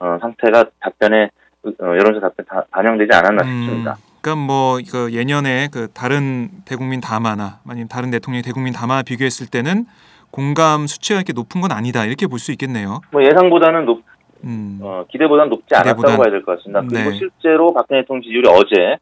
어, 0.00 0.18
상태가 0.20 0.64
답변에 0.80 1.30
어, 1.64 1.70
여론조사 1.84 2.28
답변 2.28 2.46
다 2.46 2.64
반영되지 2.70 3.14
않았나 3.14 3.42
음. 3.44 3.62
싶습니다. 3.62 3.96
그러니까 4.22 4.46
뭐 4.46 4.80
이거 4.80 5.10
예년에 5.12 5.68
그 5.72 5.88
다른 5.92 6.48
대국민 6.66 7.00
담화나 7.00 7.60
아니면 7.68 7.88
다른 7.88 8.10
대통령의 8.10 8.42
대국민 8.42 8.72
담화 8.72 9.02
비교했을 9.02 9.46
때는 9.46 9.84
공감 10.30 10.86
수치가 10.86 11.18
이렇게 11.18 11.32
높은 11.32 11.60
건 11.60 11.72
아니다 11.72 12.04
이렇게 12.06 12.26
볼 12.26 12.38
수 12.38 12.52
있겠네요. 12.52 13.00
뭐 13.12 13.22
예상보다는 13.24 13.84
높, 13.84 14.02
음. 14.44 14.78
어, 14.82 15.04
기대보다는 15.10 15.50
높지 15.50 15.74
않았다고 15.74 16.02
기대보단- 16.02 16.16
봐야 16.22 16.30
될 16.30 16.42
것 16.44 16.56
같습니다. 16.58 16.80
그리고 16.82 17.10
네. 17.10 17.16
실제로 17.18 17.72
박근혜 17.74 18.02
대통령 18.02 18.22
지지율이 18.22 18.48
어제 18.48 18.96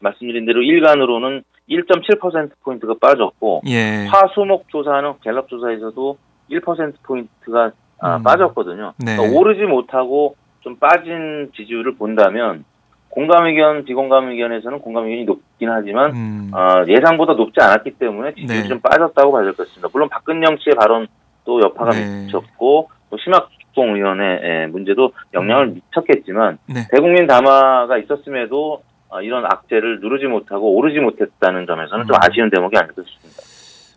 말씀드린 0.00 0.44
대로 0.46 0.62
일간으로는 0.62 1.42
1.7%포인트가 1.70 2.94
빠졌고 3.00 3.62
예. 3.68 4.06
화수목 4.10 4.68
조사는 4.68 5.14
갤럽 5.22 5.48
조사에서도 5.48 6.18
1%포인트가 6.50 7.70
아, 8.00 8.16
음. 8.16 8.22
빠졌거든요. 8.22 8.92
네. 8.98 9.16
그러니까 9.16 9.38
오르지 9.38 9.62
못하고 9.62 10.36
좀 10.64 10.76
빠진 10.76 11.50
지지율을 11.54 11.94
본다면 11.96 12.64
공감 13.10 13.46
의견, 13.46 13.84
비공감 13.84 14.30
의견에서는 14.30 14.80
공감 14.80 15.04
의견이 15.04 15.24
높긴 15.24 15.70
하지만 15.70 16.10
음. 16.16 16.50
어, 16.52 16.82
예상보다 16.88 17.34
높지 17.34 17.60
않았기 17.60 17.92
때문에 17.92 18.34
지지율이 18.34 18.62
네. 18.62 18.68
좀 18.68 18.80
빠졌다고 18.80 19.30
봐야 19.30 19.44
될 19.44 19.52
것 19.52 19.68
같습니다. 19.68 19.88
물론 19.92 20.08
박근영 20.08 20.56
씨의 20.58 20.74
발언도 20.74 21.60
여파가 21.62 21.90
네. 21.92 22.24
미쳤고 22.24 22.90
또 23.10 23.16
심학봉 23.18 23.94
의원의 23.94 24.40
예, 24.42 24.66
문제도 24.66 25.12
영향을 25.34 25.68
미쳤겠지만 25.68 26.58
네. 26.66 26.88
대국민 26.90 27.28
담화가 27.28 27.98
있었음에도 27.98 28.82
어, 29.10 29.20
이런 29.22 29.44
악재를 29.44 30.00
누르지 30.00 30.26
못하고 30.26 30.74
오르지 30.74 30.98
못했다는 30.98 31.66
점에서는 31.66 32.06
좀 32.06 32.16
음. 32.16 32.18
아쉬운 32.20 32.50
대목이 32.50 32.76
아닐까 32.76 33.02
싶습니다. 33.06 33.42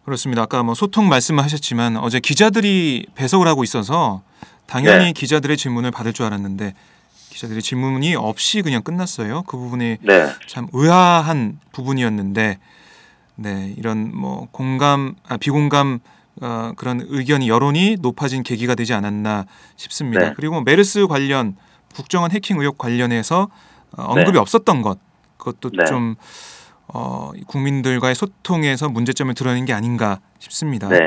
그렇습니다. 0.05 0.43
아까 0.43 0.61
뭐 0.63 0.75
소통 0.75 1.09
말씀하셨지만 1.09 1.97
어제 1.97 2.19
기자들이 2.19 3.07
배석을 3.15 3.47
하고 3.47 3.63
있어서 3.63 4.21
당연히 4.67 5.05
네. 5.05 5.13
기자들의 5.13 5.57
질문을 5.57 5.91
받을 5.91 6.13
줄 6.13 6.25
알았는데 6.25 6.73
기자들의 7.29 7.61
질문이 7.61 8.15
없이 8.15 8.61
그냥 8.61 8.81
끝났어요. 8.83 9.43
그 9.43 9.57
부분이 9.57 9.97
네, 10.01 10.29
참 10.47 10.67
의아한 10.73 11.59
부분이었는데 11.71 12.57
네 13.35 13.73
이런 13.77 14.11
뭐 14.15 14.47
공감 14.51 15.15
아, 15.27 15.37
비공감 15.37 15.99
어, 16.41 16.73
그런 16.75 17.03
의견이 17.07 17.49
여론이 17.49 17.97
높아진 17.99 18.43
계기가 18.43 18.75
되지 18.75 18.93
않았나 18.93 19.45
싶습니다. 19.75 20.29
네. 20.29 20.33
그리고 20.35 20.61
메르스 20.61 21.07
관련 21.07 21.55
국정원 21.95 22.31
해킹 22.31 22.59
의혹 22.59 22.77
관련해서 22.77 23.49
어, 23.91 24.03
언급이 24.03 24.33
네. 24.33 24.39
없었던 24.39 24.81
것 24.81 24.99
그것도 25.37 25.71
네. 25.71 25.85
좀 25.85 26.15
어, 26.87 27.31
국민들과의 27.47 28.15
소통에서 28.15 28.89
문제점을 28.89 29.33
드러낸 29.33 29.65
게 29.65 29.73
아닌가 29.73 30.19
싶습니다. 30.39 30.87
네, 30.87 30.97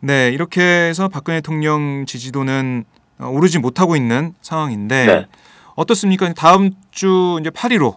네, 0.00 0.30
이렇게 0.30 0.60
해서 0.60 1.08
박근혜 1.08 1.38
대통령 1.38 2.04
지지도는 2.06 2.84
어, 3.18 3.28
오르지 3.28 3.58
못하고 3.58 3.96
있는 3.96 4.32
상황인데 4.40 5.06
네. 5.06 5.26
어떻습니까? 5.74 6.32
다음 6.34 6.70
주 6.90 7.38
이제 7.40 7.50
8.15 7.50 7.96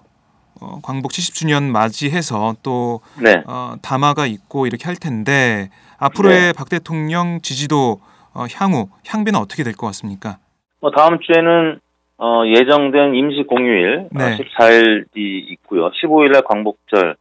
어, 0.62 0.80
광복 0.82 1.12
70주년 1.12 1.64
맞이해서 1.64 2.56
또 2.64 3.02
네. 3.22 3.44
어, 3.48 3.74
담화가 3.82 4.26
있고 4.28 4.68
이렇게 4.68 4.86
할 4.86 4.96
텐데 4.96 5.70
앞으로의 5.98 6.54
박 6.54 6.70
대통령 6.70 7.40
지지도 7.42 8.00
어, 8.34 8.46
향후 8.56 8.90
향배는 9.08 9.40
어떻게 9.40 9.64
될 9.64 9.74
것 9.74 9.88
같습니까? 9.88 10.38
뭐 10.82 10.92
다음 10.92 11.20
주에는 11.20 11.80
어, 12.18 12.44
예정된 12.46 13.16
임시 13.16 13.44
공휴일 13.48 14.10
네. 14.12 14.24
어, 14.24 14.38
14일이 14.38 15.52
있고요. 15.52 15.90
15일날 15.92 16.44
광복절 16.46 17.16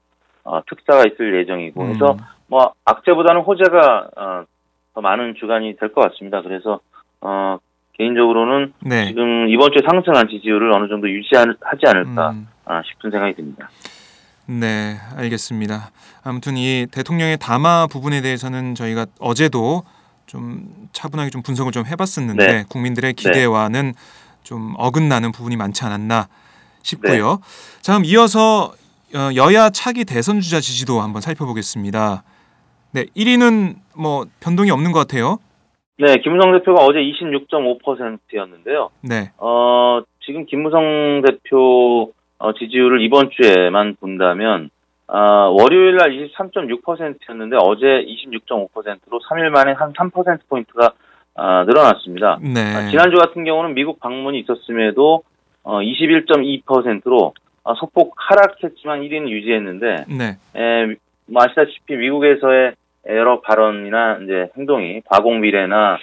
어, 0.45 0.61
특사가 0.69 1.05
있을 1.07 1.41
예정이고 1.41 1.81
그래서 1.85 2.13
음, 2.13 2.19
뭐 2.49 2.73
악재보다는 2.85 3.43
호재가 3.43 4.09
어, 4.17 4.43
더 4.43 4.49
많은 5.01 5.35
주간이 5.39 5.77
될 5.79 5.93
것 5.93 6.01
같습니다. 6.11 6.43
그래서 6.43 6.81
어, 7.21 7.59
개인적으로는 7.99 8.73
네. 8.81 9.07
지금 9.09 9.49
이번 9.49 9.71
주에 9.73 9.83
상승한 9.89 10.29
지지율을 10.29 10.73
어느 10.73 10.89
정도 10.89 11.11
유지하지 11.11 11.57
않을까 11.87 12.31
음, 12.31 12.47
아, 12.65 12.83
싶은 12.85 13.11
생각이 13.11 13.35
듭니다. 13.35 13.69
네, 14.47 14.97
알겠습니다. 15.17 15.91
아무튼 16.25 16.57
이 16.57 16.87
대통령의 16.91 17.39
담화 17.39 17.87
부분에 17.87 18.23
대해서는 18.23 18.75
저희가 18.75 19.07
어제도 19.21 19.83
좀 20.27 20.89
차분하게 20.93 21.31
좀 21.31 21.43
분석을 21.43 21.73
좀 21.73 21.85
해봤었는데 21.87 22.47
네. 22.47 22.65
국민들의 22.69 23.15
기대와는 23.15 23.95
좀 24.43 24.75
어긋나는 24.79 25.33
부분이 25.33 25.57
많지 25.57 25.85
않았나 25.85 26.29
싶고요. 26.83 27.31
네. 27.43 27.83
자, 27.83 27.93
그럼 27.93 28.05
이어서 28.05 28.73
어, 29.15 29.31
여야 29.37 29.71
차기 29.71 30.05
대선 30.05 30.41
주자 30.41 30.61
지지도 30.61 31.01
한번 31.01 31.21
살펴보겠습니다. 31.23 32.23
네, 32.93 33.05
1위는 33.17 33.75
뭐 33.97 34.25
변동이 34.41 34.71
없는 34.71 34.93
것 34.93 35.01
같아요. 35.01 35.39
네, 35.99 36.17
김무성 36.23 36.53
대표가 36.53 36.85
어제 36.85 36.99
26.5%였는데요. 37.01 38.91
네, 39.03 39.33
어, 39.39 40.01
지금 40.25 40.47
김무성 40.47 41.23
대표 41.27 42.13
어, 42.39 42.53
지지율을 42.53 43.03
이번 43.03 43.31
주에만 43.31 43.97
본다면 43.99 44.71
어, 45.09 45.19
월요일 45.59 45.97
날 45.97 46.11
23.6%였는데 46.11 47.57
어제 47.61 47.87
26.5%로 47.87 49.21
3일 49.29 49.49
만에 49.51 49.73
한 49.73 49.93
3%포인트가 49.93 50.93
어, 51.35 51.65
늘어났습니다. 51.65 52.39
네, 52.43 52.61
아, 52.75 52.91
지난주 52.91 53.17
같은 53.17 53.45
경우는 53.45 53.75
미국 53.75 54.01
방문이 54.01 54.41
있었음에도 54.41 55.23
어, 55.63 55.81
21.2%로 55.81 57.35
어, 57.65 57.75
소폭 57.75 58.15
하락했지만 58.17 59.03
1위는 59.03 59.29
유지했는데 59.29 60.05
네, 60.09 60.37
에, 60.57 60.97
뭐 61.27 61.43
아시다시피 61.43 61.97
미국에서의 61.97 62.73
여러 63.09 63.41
발언이나 63.41 64.19
이제 64.23 64.51
행동이 64.57 65.03
과공 65.07 65.41
비례나 65.41 65.99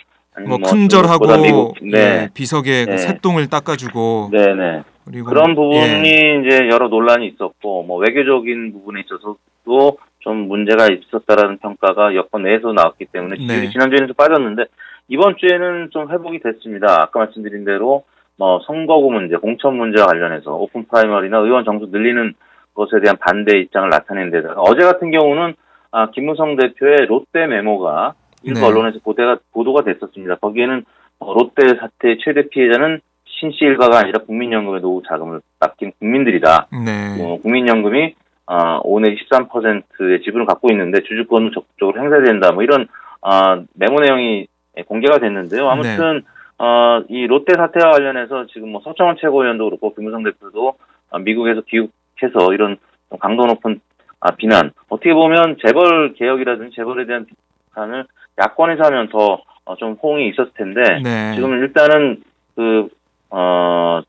뭐 0.47 0.57
아니면 0.57 0.61
큰절하고 0.63 1.25
미국 1.41 1.75
예, 1.83 1.89
네, 1.89 2.29
비석에 2.33 2.85
그 2.85 2.91
네. 2.91 2.97
새똥을 2.97 3.47
닦아주고 3.49 4.29
네, 4.31 4.53
네. 4.53 4.83
그리고 5.05 5.29
그런 5.29 5.55
부분이 5.55 6.09
예, 6.09 6.41
이제 6.41 6.67
여러 6.69 6.87
논란이 6.87 7.27
있었고 7.27 7.83
뭐 7.83 7.97
외교적인 7.97 8.73
부분에 8.73 9.01
있어서도 9.01 9.97
좀 10.19 10.47
문제가 10.47 10.87
있었다라는 10.87 11.59
평가가 11.59 12.15
여권 12.15 12.43
내에서 12.43 12.73
나왔기 12.73 13.05
때문에 13.05 13.35
네. 13.37 13.69
지난주에는 13.69 14.07
좀 14.07 14.15
빠졌는데 14.15 14.65
이번 15.07 15.37
주에는 15.37 15.89
좀 15.91 16.11
회복이 16.11 16.39
됐습니다. 16.39 17.03
아까 17.03 17.19
말씀드린 17.19 17.63
대로 17.63 18.03
뭐 18.37 18.59
선거구 18.65 19.11
문제, 19.11 19.35
공천 19.37 19.77
문제와 19.77 20.07
관련해서 20.07 20.55
open 20.55 20.85
primary나 20.85 21.37
의원 21.37 21.63
정수 21.63 21.87
늘리는 21.91 22.33
것에 22.73 22.99
대한 23.01 23.15
반대 23.17 23.57
입장을 23.59 23.87
나타낸 23.89 24.31
데다가 24.31 24.59
어제 24.61 24.83
같은 24.83 25.11
경우는 25.11 25.53
아, 25.95 26.11
김무성 26.11 26.57
대표의 26.57 27.05
롯데 27.07 27.47
메모가 27.47 28.15
일부 28.43 28.59
네. 28.59 28.65
언론에서 28.65 28.99
보도가, 29.01 29.37
보도가 29.53 29.83
됐었습니다. 29.85 30.35
거기에는 30.35 30.83
어, 31.19 31.33
롯데 31.33 31.67
사태의 31.79 32.17
최대 32.23 32.49
피해자는 32.49 32.99
신 33.39 33.51
씨 33.51 33.63
일가가 33.65 33.99
아니라 33.99 34.19
국민연금의 34.25 34.81
노후 34.81 35.01
자금을 35.07 35.39
맡긴 35.59 35.93
국민들이다. 35.99 36.67
네, 36.85 37.21
어, 37.21 37.37
국민연금이 37.41 38.15
어, 38.47 38.79
5 38.83 38.99
내지 38.99 39.17
13%의 39.29 40.21
지분을 40.23 40.45
갖고 40.45 40.69
있는데 40.71 41.01
주주권은 41.01 41.51
적극적으로 41.53 42.01
행사된다. 42.01 42.51
뭐 42.51 42.63
이런 42.63 42.87
어, 43.21 43.63
메모 43.73 44.01
내용이 44.01 44.47
공개가 44.87 45.19
됐는데요. 45.19 45.69
아무튼 45.69 46.23
어, 46.57 47.01
이 47.07 47.25
롯데 47.27 47.53
사태와 47.55 47.91
관련해서 47.93 48.47
지금 48.53 48.71
뭐 48.71 48.81
서청원 48.83 49.15
최고위원도 49.19 49.65
그렇고 49.65 49.93
김무성 49.93 50.23
대표도 50.23 50.73
어, 51.11 51.19
미국에서 51.19 51.61
귀국해서 51.61 52.53
이런 52.53 52.77
좀 53.09 53.19
강도 53.19 53.45
높은 53.45 53.79
아, 54.25 54.31
비난 54.35 54.71
어떻게 54.89 55.13
보면 55.13 55.57
재벌 55.65 56.13
개혁이라든지 56.13 56.75
재벌에 56.75 57.05
대한 57.05 57.25
비판을 57.25 58.05
야권에서 58.39 58.83
하면 58.85 59.09
더 59.09 59.43
좀 59.77 59.93
호응이 59.93 60.29
있었을 60.29 60.51
텐데 60.55 60.81
네, 61.03 61.33
지금 61.35 61.53
일단은 61.59 62.21
그, 62.55 62.87
어, 63.31 64.01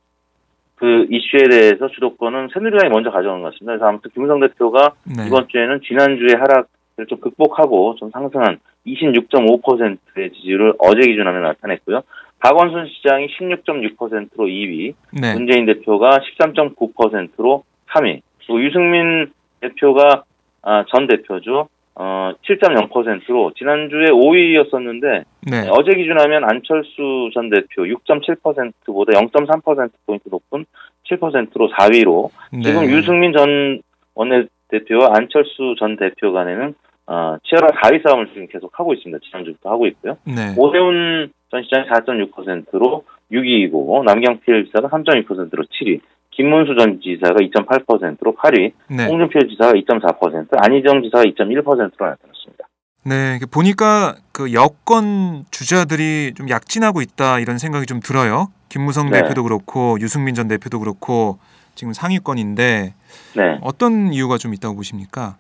그 0.76 1.07
이슈에 1.11 1.48
대해서 1.48 1.88
주도권은 1.88 2.48
새누리당이 2.52 2.92
먼저 2.92 3.11
가져온 3.11 3.42
것 3.42 3.52
같습니다. 3.52 3.72
그래서 3.72 3.87
아무튼 3.87 4.11
김무성 4.12 4.40
대표가 4.40 4.92
네. 5.05 5.26
이번 5.26 5.48
주에는 5.48 5.81
지난주에 5.87 6.35
하락을 6.38 7.07
좀 7.09 7.18
극복하고 7.20 7.96
좀 7.98 8.11
상승한 8.11 8.59
26.5%의 8.87 10.31
지지율을 10.33 10.74
어제 10.79 11.00
기준하면 11.00 11.42
나타냈고요. 11.42 12.02
박원순 12.40 12.88
시장이 12.88 13.29
16.6%로 13.29 14.44
2위, 14.44 14.94
네, 15.20 15.35
문재인 15.35 15.64
대표가 15.64 16.18
13.9%로 16.38 17.64
3위, 17.88 18.20
그리고 18.46 18.62
유승민 18.62 19.33
대표가 19.61 20.25
아, 20.62 20.85
전 20.88 21.07
대표죠. 21.07 21.69
어, 21.99 22.33
7.0%로 22.47 23.53
지난주에 23.57 24.11
5위였었는데 24.11 25.25
네, 25.51 25.69
어제 25.71 25.95
기준하면 25.97 26.45
안철수 26.45 27.31
전 27.33 27.49
대표 27.49 27.85
6.7%보다 27.85 29.19
0.3%포인트 29.19 30.29
높은 30.29 30.66
7%로 31.09 31.71
4위로 31.71 32.31
네. 32.53 32.62
지금 32.62 32.85
유승민 32.85 33.33
전 33.33 33.81
원내대표와 34.14 35.12
안철수 35.14 35.75
전 35.79 35.97
대표 35.97 36.35
간에는 36.35 36.75
어, 37.07 37.37
치열한 37.45 37.71
4위 37.71 38.03
싸움을 38.03 38.27
지금 38.29 38.47
계속 38.49 38.79
하고 38.79 38.92
있습니다. 38.92 39.25
지난주부터 39.31 39.71
하고 39.71 39.87
있고요. 39.87 40.19
네. 40.25 40.55
오세훈 40.57 41.33
전 41.51 41.62
시장이 41.62 41.87
4.6%로 41.88 43.05
6위이고 43.33 44.05
남경필 44.05 44.66
지사가 44.66 44.88
3.2%로 44.88 45.64
7위, 45.64 46.01
김문수 46.37 46.77
전 46.79 47.01
지사가 47.01 47.37
2.8%로 47.40 48.35
8위, 48.35 48.72
네. 48.88 49.07
홍준표 49.07 49.40
지사가 49.49 49.72
2.4%, 49.72 50.49
안희정 50.62 51.03
지사가 51.03 51.25
2.1%로 51.25 52.07
나타났습니다. 52.07 52.66
네, 53.05 53.38
그 53.40 53.46
보니까 53.46 54.16
그 54.33 54.53
여권 54.53 55.44
주자들이 55.51 56.35
좀 56.35 56.51
약진하고 56.51 57.01
있다 57.01 57.38
이런 57.40 57.59
생각이 57.59 57.87
좀 57.87 58.01
들어요. 58.01 58.49
김무성 58.68 59.11
네. 59.11 59.22
대표도 59.22 59.44
그렇고 59.44 59.96
유승민 60.01 60.35
전 60.35 60.49
대표도 60.49 60.81
그렇고 60.81 61.38
지금 61.75 61.92
상위권인데 61.92 62.94
네. 63.37 63.59
어떤 63.62 64.12
이유가 64.12 64.38
좀 64.38 64.53
있다고 64.53 64.75
보십니까? 64.75 65.37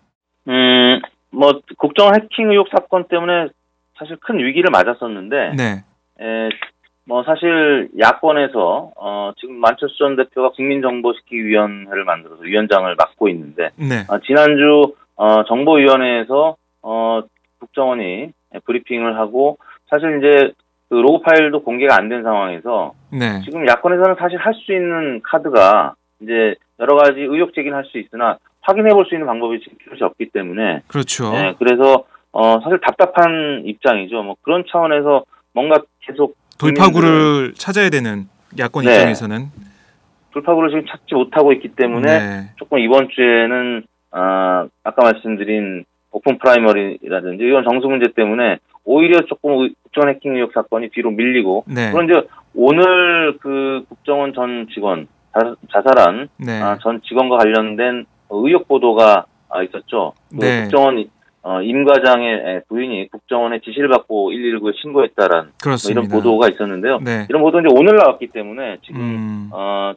음, 0.48 1.00
뭐 1.30 1.60
국정 1.76 2.14
해킹 2.14 2.50
의혹 2.50 2.68
사건 2.70 3.08
때문에 3.08 3.48
사실 3.98 4.16
큰 4.20 4.38
위기를 4.38 4.70
맞았었는데, 4.70 5.52
네, 5.56 5.82
에, 6.20 6.48
뭐 7.08 7.22
사실 7.22 7.88
야권에서 7.98 8.90
어, 8.96 9.32
지금 9.38 9.56
만철수 9.56 9.96
전 9.98 10.16
대표가 10.16 10.50
국민정보시키위원회를 10.50 12.04
만들어서 12.04 12.42
위원장을 12.42 12.92
맡고 12.96 13.28
있는데, 13.28 13.70
네, 13.76 14.04
아, 14.08 14.18
지난주 14.26 14.94
어, 15.14 15.44
정보위원회에서 15.44 16.56
어, 16.82 17.20
국정원이 17.60 18.32
브리핑을 18.64 19.16
하고 19.18 19.58
사실 19.88 20.18
이제 20.18 20.52
그 20.88 20.94
로그 20.94 21.22
파일도 21.22 21.62
공개가 21.62 21.96
안 21.96 22.08
된 22.08 22.22
상황에서 22.22 22.92
네, 23.12 23.40
지금 23.44 23.66
야권에서는 23.66 24.16
사실 24.18 24.38
할 24.38 24.54
수 24.54 24.72
있는 24.72 25.20
카드가 25.22 25.94
이제 26.20 26.54
여러 26.80 26.96
가지 26.96 27.20
의혹 27.20 27.54
제기는 27.54 27.76
할 27.76 27.84
수 27.84 27.98
있으나 27.98 28.38
확인해 28.62 28.92
볼 28.94 29.04
수 29.06 29.14
있는 29.14 29.26
방법이 29.28 29.60
지금 29.60 29.78
필요시 29.78 30.02
없기 30.02 30.30
때문에 30.30 30.82
그렇죠. 30.88 31.30
네, 31.32 31.54
그래서 31.58 32.04
어 32.32 32.60
사실 32.60 32.80
답답한 32.80 33.62
입장이죠. 33.64 34.22
뭐 34.24 34.34
그런 34.42 34.64
차원에서 34.70 35.24
뭔가 35.54 35.80
계속 36.00 36.36
돌파구를 36.58 37.54
찾아야 37.54 37.90
되는 37.90 38.28
야권 38.58 38.84
네. 38.84 38.92
입장에서는 38.94 39.46
돌파구를 40.32 40.70
지금 40.70 40.84
찾지 40.86 41.14
못하고 41.14 41.52
있기 41.52 41.68
때문에 41.68 42.18
네. 42.18 42.50
조금 42.56 42.78
이번 42.78 43.08
주에는 43.10 43.84
아 44.12 44.66
아까 44.84 45.02
말씀드린 45.02 45.84
open 46.10 46.38
primary라든지 46.38 47.42
이런 47.44 47.64
정수 47.68 47.86
문제 47.88 48.06
때문에 48.14 48.58
오히려 48.84 49.20
조금 49.26 49.62
의- 49.62 49.74
국정원 49.82 50.14
해킹 50.14 50.36
의혹 50.36 50.52
사건이 50.52 50.90
뒤로 50.90 51.10
밀리고 51.10 51.64
네. 51.66 51.90
그런 51.90 52.06
이제 52.08 52.22
오늘 52.54 53.36
그 53.38 53.84
국정원 53.88 54.32
전 54.32 54.68
직원 54.72 55.08
자- 55.34 55.54
자살한 55.72 56.28
네. 56.38 56.62
아, 56.62 56.78
전 56.82 57.00
직원과 57.02 57.36
관련된 57.38 58.06
의혹 58.30 58.68
보도가 58.68 59.26
아, 59.50 59.62
있었죠. 59.62 60.12
그 60.30 60.36
네. 60.44 60.62
국정원 60.62 61.04
어, 61.48 61.62
임 61.62 61.84
과장의 61.84 62.62
부인이 62.68 63.08
국정원의 63.12 63.60
지시를 63.60 63.88
받고 63.88 64.32
119에 64.32 64.72
신고했다라는 64.82 65.44
뭐 65.44 65.52
그렇습니다. 65.62 66.00
이런 66.00 66.10
보도가 66.10 66.48
있었는데요. 66.48 66.98
네. 67.04 67.24
이런 67.28 67.40
보도 67.40 67.60
이제 67.60 67.68
오늘 67.70 67.96
나왔기 67.98 68.26
때문에 68.32 68.78
지금 68.84 69.00
음, 69.00 69.50
어, 69.52 69.92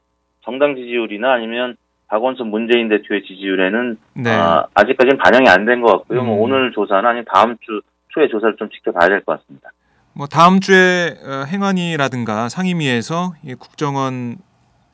정당 0.46 0.76
지지율이나 0.76 1.34
아니면 1.34 1.76
박원순 2.08 2.48
문재인 2.52 2.88
대표의 2.90 3.24
지지율에는 3.24 3.98
네. 4.14 4.30
아, 4.32 4.68
아직까지는 4.76 5.18
반영이 5.18 5.50
안 5.50 5.66
된 5.66 5.82
것 5.82 5.92
같고요. 5.92 6.24
뭐 6.24 6.36
음. 6.36 6.42
오늘 6.42 6.72
조사나 6.72 7.10
아니면 7.10 7.26
다음 7.34 7.56
주 7.62 7.82
초에 8.10 8.28
조사를 8.28 8.56
좀 8.58 8.70
지켜봐야 8.70 9.10
될 9.10 9.24
것 9.26 9.40
같습니다. 9.40 9.70
뭐 10.14 10.28
다음 10.28 10.60
주에 10.60 11.16
어, 11.26 11.46
행안위라든가 11.48 12.50
상임위에서 12.50 13.34
이 13.44 13.56
국정원 13.56 14.38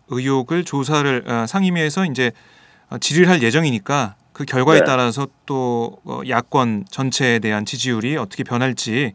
의혹을 0.09 0.63
조사를 0.63 1.23
어, 1.27 1.45
상임위에서 1.47 2.05
이제 2.05 2.31
어, 2.89 2.97
질의를 2.97 3.29
할 3.29 3.41
예정이니까 3.41 4.15
그 4.35 4.43
결과에 4.43 4.79
네. 4.79 4.83
따라서 4.85 5.27
또 5.45 5.97
어, 6.03 6.19
야권 6.27 6.87
전체에 6.91 7.39
대한 7.39 7.63
지지율이 7.63 8.17
어떻게 8.17 8.43
변할지 8.43 9.13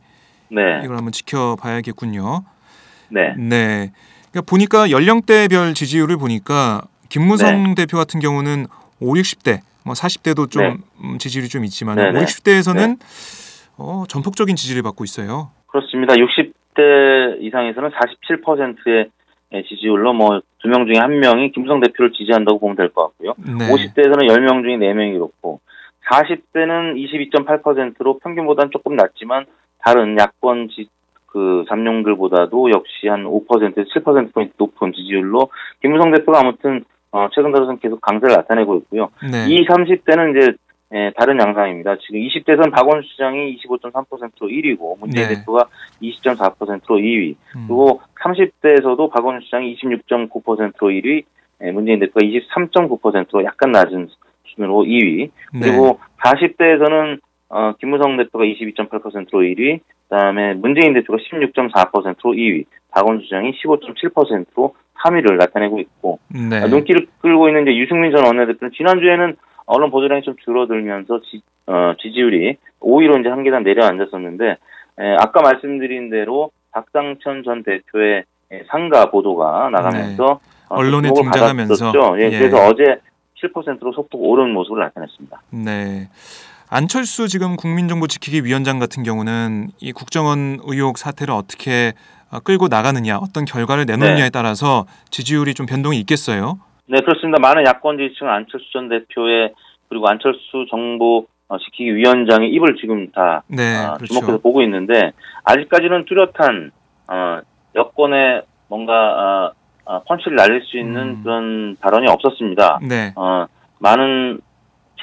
네, 0.51 0.81
이걸 0.83 0.97
한번 0.97 1.13
지켜봐야겠군요. 1.13 2.43
네, 3.11 3.35
네. 3.37 3.93
그러니까 4.31 4.49
보니까 4.49 4.91
연령대별 4.91 5.75
지지율을 5.75 6.17
보니까 6.17 6.81
김무성 7.11 7.75
대표 7.75 7.99
같은 7.99 8.19
경우는 8.19 8.65
5, 9.01 9.13
60대, 9.13 9.61
뭐 9.85 9.93
40대도 9.93 10.51
좀 10.51 10.63
네. 10.63 10.77
음, 11.05 11.19
지지율이 11.19 11.51
좀 11.51 11.67
있지만 11.67 11.97
네, 11.97 12.09
5, 12.09 12.13
네. 12.13 12.25
60대에서는 12.25 12.99
어, 13.77 14.05
전폭적인 14.09 14.57
지지를 14.57 14.83
받고 14.83 15.05
있어요. 15.05 15.51
그렇습니다. 15.67 16.15
60대 16.15 17.43
이상에서는 17.43 17.91
47%의 17.91 19.11
지지율로 19.53 20.13
뭐 20.13 20.41
두 20.63 20.69
명 20.69 20.87
중에 20.87 20.97
한 20.99 21.19
명이 21.19 21.53
김성 21.53 21.81
대표를 21.81 22.13
지지한다고 22.13 22.59
보면 22.61 22.77
될 22.77 22.91
것 22.91 23.07
같고요. 23.09 23.35
네. 23.39 23.67
50대에서는 23.73 24.29
10명 24.29 24.63
중에 24.63 24.77
4명이 24.77 25.15
그렇고 25.15 25.61
40대는 26.11 26.97
22.8%로 26.97 28.19
평균보다는 28.19 28.71
조금 28.73 28.97
낮지만 28.97 29.47
다른 29.79 30.19
야권 30.19 30.69
지, 30.69 30.89
그 31.27 31.65
잠룡들보다도 31.69 32.71
역시 32.71 33.09
한 33.09 33.25
5% 33.25 33.47
7%포인트 33.47 34.53
높은 34.59 34.93
지지율로 34.93 35.49
김무성 35.81 36.11
대표가 36.13 36.41
아무튼 36.41 36.85
어, 37.13 37.29
최근 37.33 37.53
들어서는 37.53 37.81
계속 37.81 38.01
강세를 38.01 38.35
나타내고 38.37 38.77
있고요. 38.79 39.09
네. 39.23 39.47
이 39.49 39.67
30대는 39.67 40.37
이제 40.37 40.53
예, 40.93 41.13
다른 41.17 41.39
양상입니다. 41.41 41.97
지금 41.99 42.21
20대에서는 42.21 42.73
박원순 42.73 43.09
시장이 43.11 43.57
25.3%로 43.59 44.49
1위고 44.49 44.99
문재인 44.99 45.29
네. 45.29 45.35
대표가 45.37 45.67
20.4%로 46.03 46.97
2위. 46.97 47.37
음. 47.57 47.65
그리고 47.69 48.01
30대에서도 48.21 49.11
박원순 49.11 49.43
시장이 49.45 49.77
26.9%로 49.77 50.89
1위, 50.89 51.25
예, 51.63 51.71
문재인 51.71 52.01
대표가 52.01 52.21
23.9%로 52.21 53.45
약간 53.45 53.71
낮은 53.71 54.09
수준으로 54.47 54.83
2위. 54.83 55.31
네. 55.55 55.61
그리고 55.61 56.01
40대에서는 56.25 57.21
어, 57.51 57.73
김무성 57.79 58.17
대표가 58.17 58.45
22.8%로 58.45 59.41
1위, 59.43 59.81
그다음에 60.09 60.55
문재인 60.55 60.93
대표가 60.95 61.19
16.4%로 61.19 62.33
2위, 62.33 62.65
박원순 62.91 63.25
시장이 63.25 63.53
15.7%로 63.53 64.75
3위를 65.03 65.37
나타내고 65.37 65.79
있고 65.81 66.19
네. 66.29 66.59
아, 66.59 66.67
눈길을 66.67 67.07
끌고 67.21 67.49
있는 67.49 67.63
이제 67.63 67.77
유승민 67.77 68.15
전 68.15 68.27
원내대표는 68.27 68.73
지난주에는 68.77 69.37
언론 69.67 69.91
보도량이 69.91 70.23
좀 70.23 70.35
줄어들면서 70.45 71.21
지, 71.31 71.43
어, 71.67 71.95
지지율이 72.01 72.57
5위로 72.81 73.21
이제 73.21 73.29
한 73.29 73.45
계단 73.45 73.63
내려앉았었는데 73.63 74.57
에, 74.99 75.17
아까 75.19 75.41
말씀드린 75.43 76.11
대로 76.11 76.51
박상천 76.73 77.43
전 77.45 77.63
대표의 77.63 78.25
에, 78.53 78.63
상가 78.69 79.11
보도가 79.11 79.71
나가면서 79.71 80.25
어, 80.25 80.41
네. 80.83 80.89
언론에 80.89 81.09
주목을 81.09 81.31
등장하면서. 81.33 81.93
예, 82.19 82.25
예. 82.25 82.39
그래서 82.39 82.57
어제 82.67 83.01
7%로 83.43 83.93
소폭 83.93 84.23
오른 84.23 84.53
모습을 84.53 84.81
나타냈습니다. 84.81 85.43
네. 85.51 86.09
안철수 86.69 87.27
지금 87.27 87.57
국민정보 87.57 88.07
지키기 88.07 88.45
위원장 88.45 88.79
같은 88.79 89.03
경우는 89.03 89.71
이 89.81 89.93
국정원 89.93 90.59
의혹 90.65 90.99
사태를 90.99 91.35
어떻게 91.35 91.95
어, 92.31 92.39
끌고 92.39 92.69
나가느냐, 92.69 93.19
어떤 93.19 93.45
결과를 93.45 93.87
내놓느냐에 93.87 94.31
따라서 94.31 94.87
지지율이 95.11 95.55
좀 95.55 95.67
변동이 95.67 95.99
있겠어요. 95.99 96.61
네, 96.91 97.01
그렇습니다. 97.01 97.39
많은 97.41 97.65
야권 97.67 97.99
지지층 97.99 98.29
안철수 98.29 98.71
전 98.73 98.89
대표의 98.89 99.53
그리고 99.89 100.09
안철수 100.09 100.67
정보 100.71 101.27
어, 101.49 101.59
지키기 101.59 101.97
위원장의 101.97 102.51
입을 102.51 102.77
지금 102.81 103.11
다 103.13 103.43
네, 103.49 103.77
아, 103.77 103.95
그렇죠. 103.95 104.15
주목해서 104.15 104.39
보고 104.39 104.63
있는데 104.63 105.13
아직까지는 105.45 106.05
뚜렷한 106.07 106.71
어, 107.09 107.41
여권에 107.75 108.43
뭔가 108.69 108.93
아, 108.95 109.53
아, 109.87 110.01
펀치를 110.07 110.37
날릴 110.37 110.63
수 110.63 110.79
있는 110.79 111.01
음. 111.01 111.23
그런 111.23 111.77
발언이 111.81 112.07
없었습니다. 112.09 112.81
네, 112.89 113.13
어, 113.17 113.47
많은 113.81 114.41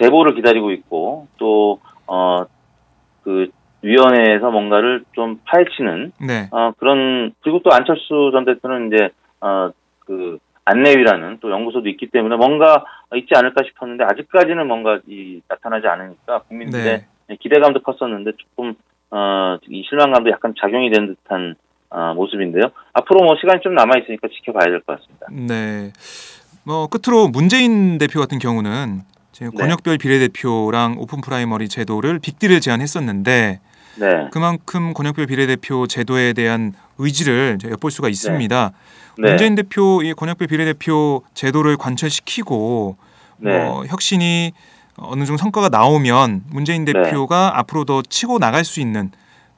제보를 0.01 0.35
기다리고 0.35 0.71
있고 0.71 1.27
또 1.37 1.79
어 2.07 2.45
그 3.23 3.49
위원회에서 3.81 4.49
뭔가를 4.49 5.03
좀 5.11 5.39
파헤치는 5.45 6.13
네, 6.21 6.47
어, 6.51 6.71
그런 6.77 7.33
그리고 7.41 7.59
또 7.63 7.71
안철수 7.73 8.31
전 8.33 8.45
대표는 8.45 8.87
이제 8.87 9.09
어 9.41 9.71
그 10.07 10.39
안내위라는 10.69 11.37
또 11.41 11.49
연구소도 11.51 11.87
있기 11.89 12.07
때문에 12.07 12.35
뭔가 12.35 12.83
있지 13.15 13.29
않을까 13.35 13.63
싶었는데 13.65 14.03
아직까지는 14.03 14.67
뭔가 14.67 14.99
이 15.07 15.41
나타나지 15.47 15.87
않으니까 15.87 16.39
국민들의 16.49 17.05
네. 17.29 17.37
기대감도 17.39 17.81
컸었는데 17.83 18.31
조금 18.37 18.75
어 19.09 19.57
이 19.69 19.83
실망감도 19.87 20.29
약간 20.31 20.53
작용이 20.59 20.91
된 20.91 21.07
듯한 21.07 21.55
어, 21.89 22.13
모습인데요. 22.13 22.65
앞으로 22.93 23.23
뭐 23.23 23.35
시간이 23.39 23.61
좀 23.61 23.73
남아 23.75 23.99
있으니까 23.99 24.27
지켜봐야 24.27 24.65
될 24.65 24.81
것 24.81 24.99
같습니다. 24.99 25.27
네. 25.31 25.93
뭐 26.65 26.87
끝으로 26.87 27.29
문재인 27.29 27.97
대표 27.97 28.19
같은 28.19 28.39
경우는 28.39 29.01
지금 29.31 29.51
네. 29.51 29.57
권역별 29.63 29.97
비례대표랑 29.97 30.95
open 30.99 31.21
primary 31.21 31.69
제도를 31.69 32.19
빅딜을 32.19 32.59
제안했었는데 32.59 33.61
네, 33.99 34.27
그만큼 34.31 34.93
권역별 34.93 35.27
비례대표 35.27 35.87
제도에 35.87 36.33
대한 36.33 36.73
의지를 36.97 37.57
엿볼 37.63 37.89
수가 37.91 38.09
있습니다. 38.09 38.69
네, 38.69 38.75
문재인 39.19 39.55
대표 39.55 40.01
이 40.03 40.13
권역별 40.13 40.47
비례대표 40.47 41.23
제도를 41.33 41.77
관철시키고 41.77 42.97
네. 43.39 43.57
뭐 43.57 43.85
혁신이 43.85 44.51
어느 44.99 45.25
정도 45.25 45.37
성과가 45.37 45.69
나오면 45.69 46.43
문재인 46.51 46.85
네. 46.85 46.93
대표가 46.93 47.57
앞으로 47.59 47.85
더 47.85 48.01
치고 48.01 48.39
나갈 48.39 48.63
수 48.63 48.79
있는 48.81 49.11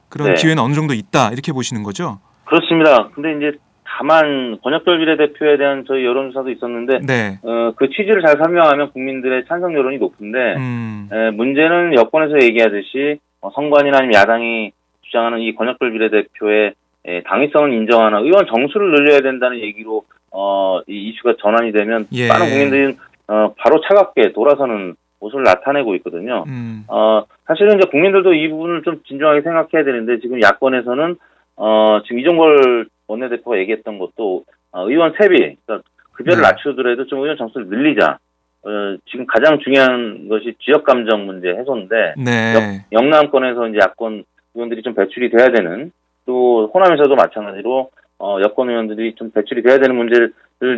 그런 0.08 0.28
네. 0.28 0.34
기회는 0.34 0.62
어느 0.62 0.74
정도 0.74 0.94
있다 0.94 1.30
이렇게 1.32 1.52
보시는 1.52 1.82
거죠? 1.82 2.18
그렇습니다. 2.44 3.08
근데 3.14 3.36
이제 3.36 3.58
다만 3.84 4.58
권역별 4.62 4.98
비례대표에 4.98 5.56
대한 5.56 5.84
저희 5.86 6.04
여론조사도 6.04 6.50
있었는데 6.50 7.00
네. 7.06 7.38
어, 7.42 7.72
그 7.76 7.88
취지를 7.90 8.22
잘 8.24 8.36
설명하면 8.42 8.92
국민들의 8.92 9.44
찬성 9.48 9.74
여론이 9.74 9.98
높은데 9.98 10.54
음. 10.56 11.08
에, 11.12 11.30
문제는 11.30 11.94
여권에서 11.96 12.42
얘기하듯이 12.42 13.18
어, 13.40 13.50
선관위나 13.54 13.98
아니면 13.98 14.14
야당이 14.14 14.72
주장하는 15.02 15.40
이 15.40 15.54
권역별 15.54 15.92
비례대표의 15.92 16.74
에, 17.04 17.22
당위성을 17.22 17.72
인정하는 17.72 18.18
의원 18.24 18.46
정수를 18.46 18.92
늘려야 18.92 19.20
된다는 19.20 19.58
얘기로 19.60 20.04
어, 20.32 20.80
이 20.86 21.08
이슈가 21.08 21.34
전환이 21.40 21.72
되면 21.72 22.06
예. 22.12 22.28
많은 22.28 22.46
국민들이 22.46 22.96
어, 23.26 23.54
바로 23.56 23.80
차갑게 23.80 24.32
돌아서는 24.32 24.94
모습을 25.20 25.44
나타내고 25.44 25.94
있거든요. 25.96 26.44
음. 26.48 26.84
어, 26.88 27.24
사실은 27.46 27.78
이제 27.78 27.88
국민들도 27.90 28.32
이 28.34 28.48
부분을 28.48 28.82
좀 28.82 29.02
진중하게 29.06 29.42
생각해야 29.42 29.84
되는데 29.84 30.18
지금 30.20 30.40
야권에서는 30.40 31.16
어, 31.56 32.00
지금 32.04 32.20
이종걸 32.20 32.86
원내대표가 33.06 33.58
얘기했던 33.58 33.98
것도 33.98 34.44
어, 34.72 34.88
의원 34.88 35.12
세비, 35.18 35.36
그러니까 35.36 35.88
급여를 36.12 36.42
네. 36.42 36.48
낮추더라도 36.48 37.06
좀 37.06 37.20
의원 37.20 37.36
정수를 37.36 37.66
늘리자. 37.68 38.18
어, 38.62 38.96
지금 39.10 39.26
가장 39.26 39.58
중요한 39.58 40.28
것이 40.28 40.54
지역 40.60 40.84
감정 40.84 41.26
문제 41.26 41.48
해소인데 41.48 42.14
네. 42.18 42.84
영남권에서 42.92 43.68
이제 43.68 43.78
야권 43.78 44.24
의원들이 44.54 44.82
좀 44.82 44.94
배출이 44.94 45.30
돼야 45.30 45.50
되는 45.50 45.92
또 46.30 46.70
호남에서도 46.72 47.12
마찬가지로 47.16 47.90
어, 48.20 48.38
여권 48.44 48.70
의원들이 48.70 49.16
좀 49.16 49.32
배출이 49.32 49.62
돼야 49.62 49.78
되는 49.78 49.96
문제를 49.96 50.32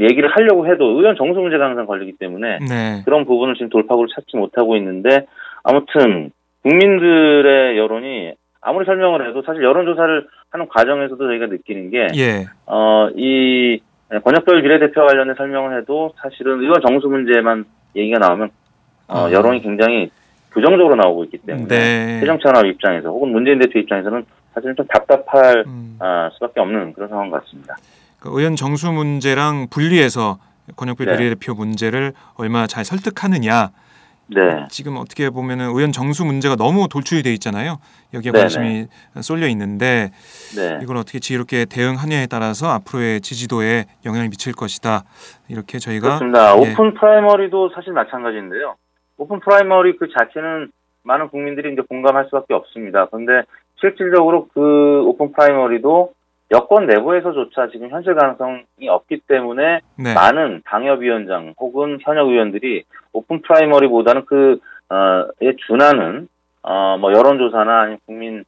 얘기를 0.09 0.31
하려고 0.31 0.67
해도 0.67 0.87
의원 0.99 1.15
정수 1.15 1.41
문제가 1.41 1.67
항상 1.67 1.85
걸리기 1.85 2.13
때문에 2.13 2.61
네. 2.61 3.03
그런 3.05 3.27
부분을 3.27 3.55
지금 3.55 3.69
돌파구를 3.69 4.09
찾지 4.15 4.39
못하고 4.39 4.77
있는데 4.77 5.27
아무튼 5.63 6.31
국민들의 6.63 7.77
여론이 7.77 8.33
아무리 8.63 8.87
설명을 8.87 9.29
해도 9.29 9.43
사실 9.43 9.63
여론조사를 9.63 10.27
하는 10.51 10.69
과정에서도 10.69 11.19
저희가 11.19 11.47
느끼는 11.47 11.91
게 11.91 12.07
예. 12.17 12.47
어, 12.65 13.11
이 13.15 13.79
네, 14.11 14.19
권혁별 14.21 14.63
비례대표 14.63 15.05
관련해 15.05 15.35
설명을 15.37 15.79
해도 15.79 16.15
사실은 16.23 16.61
의원 16.63 16.81
정수 16.81 17.09
문제만 17.09 17.67
얘기가 17.95 18.19
나오면 18.19 18.49
어, 19.09 19.27
아. 19.27 19.33
여론이 19.33 19.61
굉장히 19.61 20.11
부정적으로 20.51 20.95
나오고 20.95 21.25
있기 21.25 21.39
때문에 21.39 21.67
네. 21.67 22.21
새정치연합 22.21 22.65
입장에서 22.67 23.11
혹은 23.11 23.33
문재인 23.33 23.59
대표 23.59 23.81
입장에서는 23.81 24.25
사실은 24.55 24.75
좀 24.77 24.87
답답할 24.87 25.65
음, 25.67 25.97
아, 26.01 26.31
수밖에 26.35 26.61
없는 26.61 26.93
그런 26.93 27.09
상황 27.09 27.31
같습니다. 27.31 27.77
그 28.21 28.31
의원 28.33 28.57
정수 28.57 28.93
문제랑 28.93 29.69
분리해서 29.71 30.39
권역별 30.77 31.07
네. 31.07 31.17
비례대표 31.17 31.55
문제를 31.55 32.13
얼마나 32.37 32.67
잘 32.67 32.85
설득하느냐. 32.85 33.71
네, 34.29 34.67
지금 34.71 34.97
어떻게 34.97 35.29
보면 35.29 35.61
은 35.61 35.67
의원 35.67 35.93
정수 35.93 36.25
문제가 36.25 36.57
너무 36.57 36.89
돌출이 36.89 37.23
돼 37.23 37.33
있잖아요. 37.35 37.79
여기에 38.15 38.33
네네. 38.33 38.43
관심이 38.43 38.87
쏠려 39.21 39.47
있는데 39.49 40.11
네, 40.57 40.79
이걸 40.83 40.97
어떻게 40.97 41.19
지혜롭게 41.19 41.67
대응하냐에 41.67 42.29
따라서 42.29 42.71
앞으로의 42.71 43.21
지지도에 43.21 43.87
영향을 44.07 44.29
미칠 44.29 44.55
것이다. 44.55 45.03
이렇게 45.49 45.79
저희가 45.79 46.19
그렇습니다. 46.19 46.57
예. 46.57 46.73
오픈 46.73 46.95
프라이머리도 46.95 47.73
사실 47.75 47.93
마찬가지인데요. 47.93 48.77
open 49.19 49.41
primary 49.41 49.97
그 49.99 50.09
자체는 50.17 50.71
많은 51.03 51.29
국민들이 51.29 51.73
이제 51.73 51.83
공감할 51.89 52.27
수밖에 52.27 52.55
없습니다. 52.55 53.07
그런데 53.07 53.47
실질적으로 53.83 54.47
그 54.55 55.03
open 55.05 55.33
primary도 55.33 56.13
여권 56.53 56.87
내부에서조차 56.87 57.69
지금 57.69 57.91
현실 57.91 58.15
가능성이 58.15 58.89
없기 58.89 59.21
때문에 59.27 59.81
네. 59.99 60.15
많은 60.15 60.63
당협위원장 60.65 61.55
혹은 61.59 61.99
현역 62.03 62.29
의원들이 62.29 62.85
open 63.13 63.43
primary보다는 63.43 64.25
그에 64.27 65.57
준하는 65.67 66.29
어 66.63 66.97
뭐 67.01 67.13
여론조사나 67.13 67.81
아니면 67.81 67.99
국민 68.07 68.45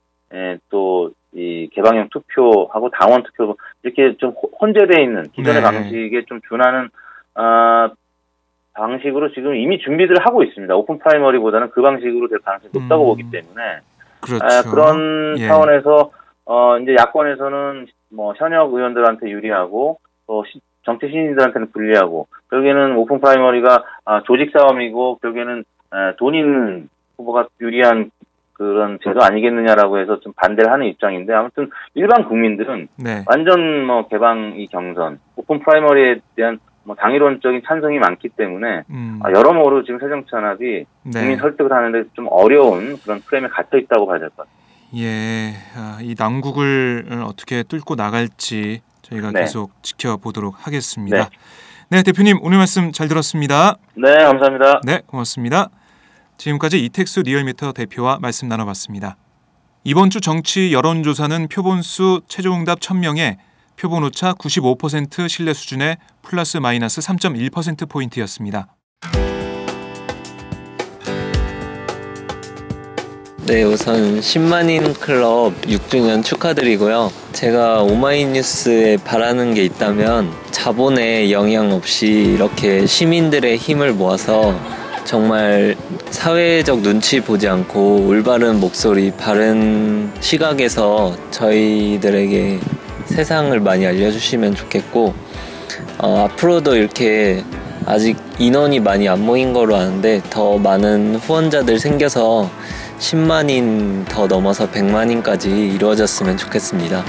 또 0.71 1.44
이 1.44 1.69
개방형 1.73 2.11
투표하고 2.11 2.91
당원 2.91 3.25
투표 3.25 3.57
이렇게 3.83 4.17
좀 4.19 4.31
호- 4.31 4.51
혼재되어 4.61 5.03
있는 5.03 5.25
기존의 5.33 5.61
네. 5.61 5.67
방식에 5.67 6.25
좀 6.27 6.41
준하는 6.49 6.89
어 7.35 7.89
방식으로 8.75 9.33
지금 9.33 9.55
이미 9.57 9.79
준비들을 9.79 10.25
하고 10.27 10.43
있습니다. 10.45 10.75
open 10.77 10.99
primary보다는 10.99 11.71
그 11.71 11.81
방식으로 11.83 12.29
될 12.29 12.39
가능성이 12.41 12.71
높다고 12.75 13.05
음, 13.05 13.07
보기 13.09 13.31
때문에 13.31 13.79
그렇죠. 14.25 14.45
아, 14.45 14.63
그런 14.71 15.37
예. 15.39 15.47
차원에서 15.49 16.11
어 16.47 16.79
이제 16.79 16.95
야권에서는 16.99 17.87
뭐 18.11 18.35
현역 18.37 18.73
의원들한테 18.75 19.31
유리하고 19.31 19.99
또 20.27 20.45
시- 20.45 20.61
정치 20.85 21.09
신인들한테는 21.09 21.71
불리하고 21.73 22.27
결국에는 22.51 22.97
open 22.97 23.21
primary가 23.21 23.85
아, 24.05 24.23
조직 24.25 24.53
싸움이고 24.53 25.19
결국에는 25.23 25.61
에, 25.61 26.17
돈 26.19 26.35
있는 26.35 26.89
후보가 27.17 27.47
유리한 27.61 28.11
그런 28.53 28.99
제도 29.03 29.21
아니겠느냐라고 29.23 29.99
해서 29.99 30.21
좀 30.21 30.33
반대를 30.37 30.71
하는 30.71 30.87
입장인데 30.87 31.33
아무튼 31.33 31.71
일반 31.95 32.29
국민들은 32.29 32.89
네. 32.97 33.25
완전 33.27 33.85
뭐 33.87 34.07
개방 34.09 34.55
이 34.57 34.67
경선 34.69 35.19
open 35.37 35.61
primary에 35.61 36.21
대한 36.37 36.59
뭐 36.85 36.95
당위론적인 36.97 37.63
찬성이 37.67 37.99
많기 37.99 38.29
때문에 38.29 38.83
음, 38.91 39.21
아, 39.23 39.31
여러모로 39.31 39.85
지금 39.85 39.99
새정치연합이 40.01 40.85
국민 41.03 41.29
네. 41.31 41.37
설득을 41.37 41.73
하는데 41.73 42.09
좀 42.15 42.27
어려운 42.31 42.99
그런 42.99 43.21
프레임에 43.21 43.49
갇혀 43.49 43.79
있다고 43.79 44.07
봐야 44.07 44.19
될 44.19 44.29
것 44.31 44.47
같습니다. 44.47 44.65
예. 44.97 45.55
아, 45.77 45.99
이 46.03 46.15
난국을 46.17 47.07
어떻게 47.27 47.63
뚫고 47.63 47.95
나갈지 47.97 48.81
저희가 49.03 49.33
네. 49.33 49.41
계속 49.41 49.73
지켜보도록 49.83 50.67
하겠습니다. 50.67 51.29
네, 51.91 52.03
대표님 52.03 52.39
오늘 52.43 52.59
말씀 52.59 52.93
잘 52.93 53.09
들었습니다. 53.09 53.77
네, 53.95 54.13
감사합니다. 54.25 54.81
네, 54.85 55.01
고맙습니다. 55.07 55.69
지금까지 56.37 56.85
이택수 56.85 57.23
리얼미터 57.23 57.73
대표와 57.73 58.19
말씀 58.21 58.49
나눠봤습니다. 58.49 59.17
이번 59.85 60.11
주 60.11 60.21
정치 60.21 60.73
여론조사는 60.73 61.49
표본수 61.49 62.23
최종응답 62.27 62.81
1000명에 62.81 63.37
표본 63.77 64.05
오차 64.05 64.35
95% 64.35 65.29
신뢰 65.29 65.55
수준의 65.55 65.99
플러스 66.23 66.59
마이너스 66.59 67.01
3.1% 67.01 67.89
포인트였습니다. 67.89 68.69
네, 73.47 73.63
우선 73.63 74.21
10만인 74.21 74.99
클럽 74.99 75.53
6주년 75.63 76.25
축하드리고요. 76.25 77.13
제가 77.33 77.83
오마이뉴스에 77.83 78.97
바라는 78.97 79.53
게 79.53 79.65
있다면 79.65 80.33
자본의 80.51 81.31
영향 81.31 81.71
없이 81.73 82.07
이렇게 82.07 82.87
시민들의 82.87 83.59
힘을 83.59 83.93
모아서 83.93 84.59
정말 85.05 85.77
사회적 86.09 86.81
눈치 86.81 87.21
보지 87.21 87.47
않고 87.47 88.07
올바른 88.07 88.61
목소리, 88.61 89.11
바른 89.11 90.11
시각에서 90.21 91.15
저희들에게 91.31 92.61
세상을 93.07 93.59
많이 93.61 93.87
알려주시면 93.87 94.55
좋겠고, 94.55 95.15
어, 95.99 96.29
앞으로도 96.29 96.77
이렇게 96.77 97.45
아직 97.87 98.17
인원이 98.39 98.81
많이 98.81 99.09
안 99.09 99.25
모인 99.25 99.53
거로 99.53 99.77
아는데 99.77 100.23
더 100.31 100.59
많은 100.59 101.17
후원자들 101.17 101.79
생겨서 101.79 102.51
10만인 102.99 104.09
더 104.09 104.27
넘어서 104.27 104.71
100만인까지 104.71 105.75
이루어졌으면 105.75 106.37
좋겠습니다. 106.37 107.05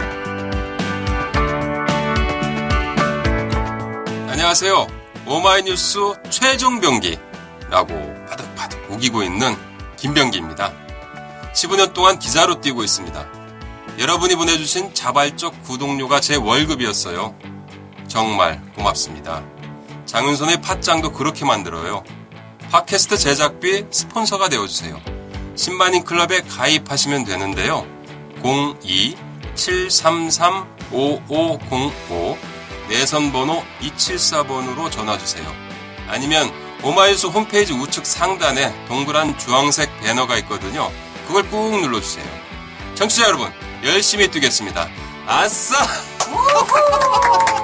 안녕하세요. 4.28 4.88
오마이뉴스 5.26 6.00
최종 6.30 6.80
병기라고 6.82 7.88
바득바득 8.30 8.92
우기고 8.92 9.24
있는 9.24 9.56
김병기입니다. 9.98 10.72
15년 11.54 11.94
동안 11.94 12.20
기자로 12.20 12.60
뛰고 12.60 12.84
있습니다. 12.84 13.45
여러분이 13.98 14.36
보내주신 14.36 14.94
자발적 14.94 15.64
구독료가 15.64 16.20
제 16.20 16.36
월급이었어요. 16.36 17.34
정말 18.10 18.62
고맙습니다. 18.76 19.42
장윤선의 20.06 20.62
팟짱도 20.62 21.14
그렇게 21.14 21.46
만들어요. 21.46 22.04
팟캐스트 22.72 23.18
제작비 23.18 23.86
스폰서가 23.90 24.50
되어주세요. 24.50 25.00
10만인 25.56 26.04
클럽에 26.04 26.42
가입하시면 26.42 27.24
되는데요. 27.24 27.88
02-733-5505 29.56 32.38
내선번호 32.90 33.64
274번으로 33.82 34.92
전화주세요. 34.92 35.50
아니면 36.08 36.52
오마이뉴스 36.84 37.28
홈페이지 37.28 37.72
우측 37.72 38.06
상단에 38.06 38.74
동그란 38.88 39.38
주황색 39.38 40.02
배너가 40.02 40.36
있거든요. 40.40 40.92
그걸 41.28 41.50
꾹 41.50 41.80
눌러주세요. 41.80 42.26
청취자 42.96 43.28
여러분, 43.28 43.50
열심히 43.86 44.28
뛰겠습니다. 44.28 44.90
아싸! 45.28 45.76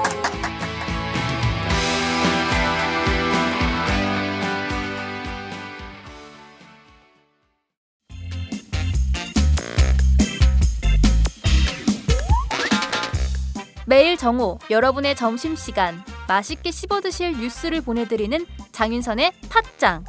매일 13.87 14.15
정오 14.15 14.59
여러분의 14.69 15.15
점심 15.15 15.55
시간 15.55 16.01
맛있게 16.27 16.69
씹어 16.71 17.01
드실 17.01 17.33
뉴스를 17.33 17.81
보내드리는 17.81 18.45
장윤선의 18.71 19.33
팟짱 19.49 20.05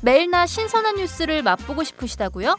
매일나 0.00 0.46
신선한 0.46 0.96
뉴스를 0.96 1.42
맛보고 1.42 1.82
싶으시다고요? 1.84 2.56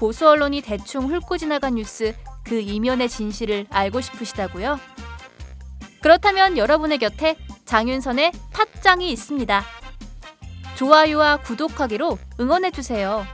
보수 0.00 0.26
언론이 0.26 0.62
대충 0.62 1.12
훑고 1.12 1.36
지나간 1.36 1.74
뉴스 1.74 2.14
그 2.42 2.58
이면의 2.58 3.06
진실을 3.06 3.66
알고 3.68 4.00
싶으시다고요? 4.00 4.80
그렇다면 6.00 6.56
여러분의 6.56 6.96
곁에 6.96 7.36
장윤선의 7.66 8.32
팟짱이 8.50 9.12
있습니다. 9.12 9.62
좋아요와 10.76 11.36
구독하기로 11.42 12.18
응원해주세요. 12.40 13.26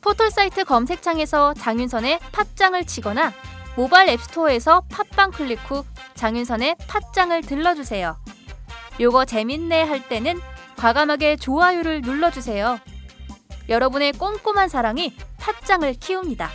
포털사이트 0.00 0.64
검색창에서 0.64 1.52
장윤선의 1.52 2.18
팟짱을 2.32 2.86
치거나 2.86 3.34
모바일 3.76 4.08
앱스토어에서 4.08 4.84
팟빵 4.88 5.32
클릭 5.32 5.70
후 5.70 5.84
장윤선의 6.14 6.76
팟짱을 6.88 7.42
들러주세요. 7.42 8.16
요거 9.00 9.26
재밌네 9.26 9.82
할 9.82 10.08
때는 10.08 10.40
과감하게 10.78 11.36
좋아요를 11.36 12.00
눌러주세요. 12.00 12.80
여러분의 13.68 14.12
꼼꼼한 14.12 14.70
사랑이 14.70 15.14
팟짱을 15.38 15.94
키웁니다. 15.94 16.50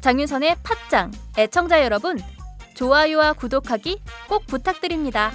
장윤선의 0.00 0.56
팟짱 0.62 1.12
애청자 1.38 1.82
여러분 1.82 2.18
좋아요와 2.74 3.32
구독하기 3.34 4.00
꼭 4.28 4.46
부탁드립니다. 4.46 5.32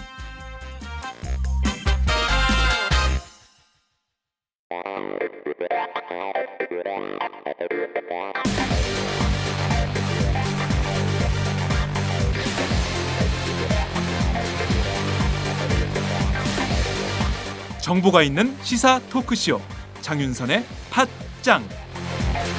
정보가 17.82 18.22
있는 18.22 18.56
시사 18.62 19.00
토크쇼 19.10 19.60
장윤선의 20.02 20.64
팟짱 20.92 21.68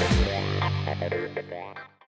Thank 0.01 0.31
you. 0.31 0.39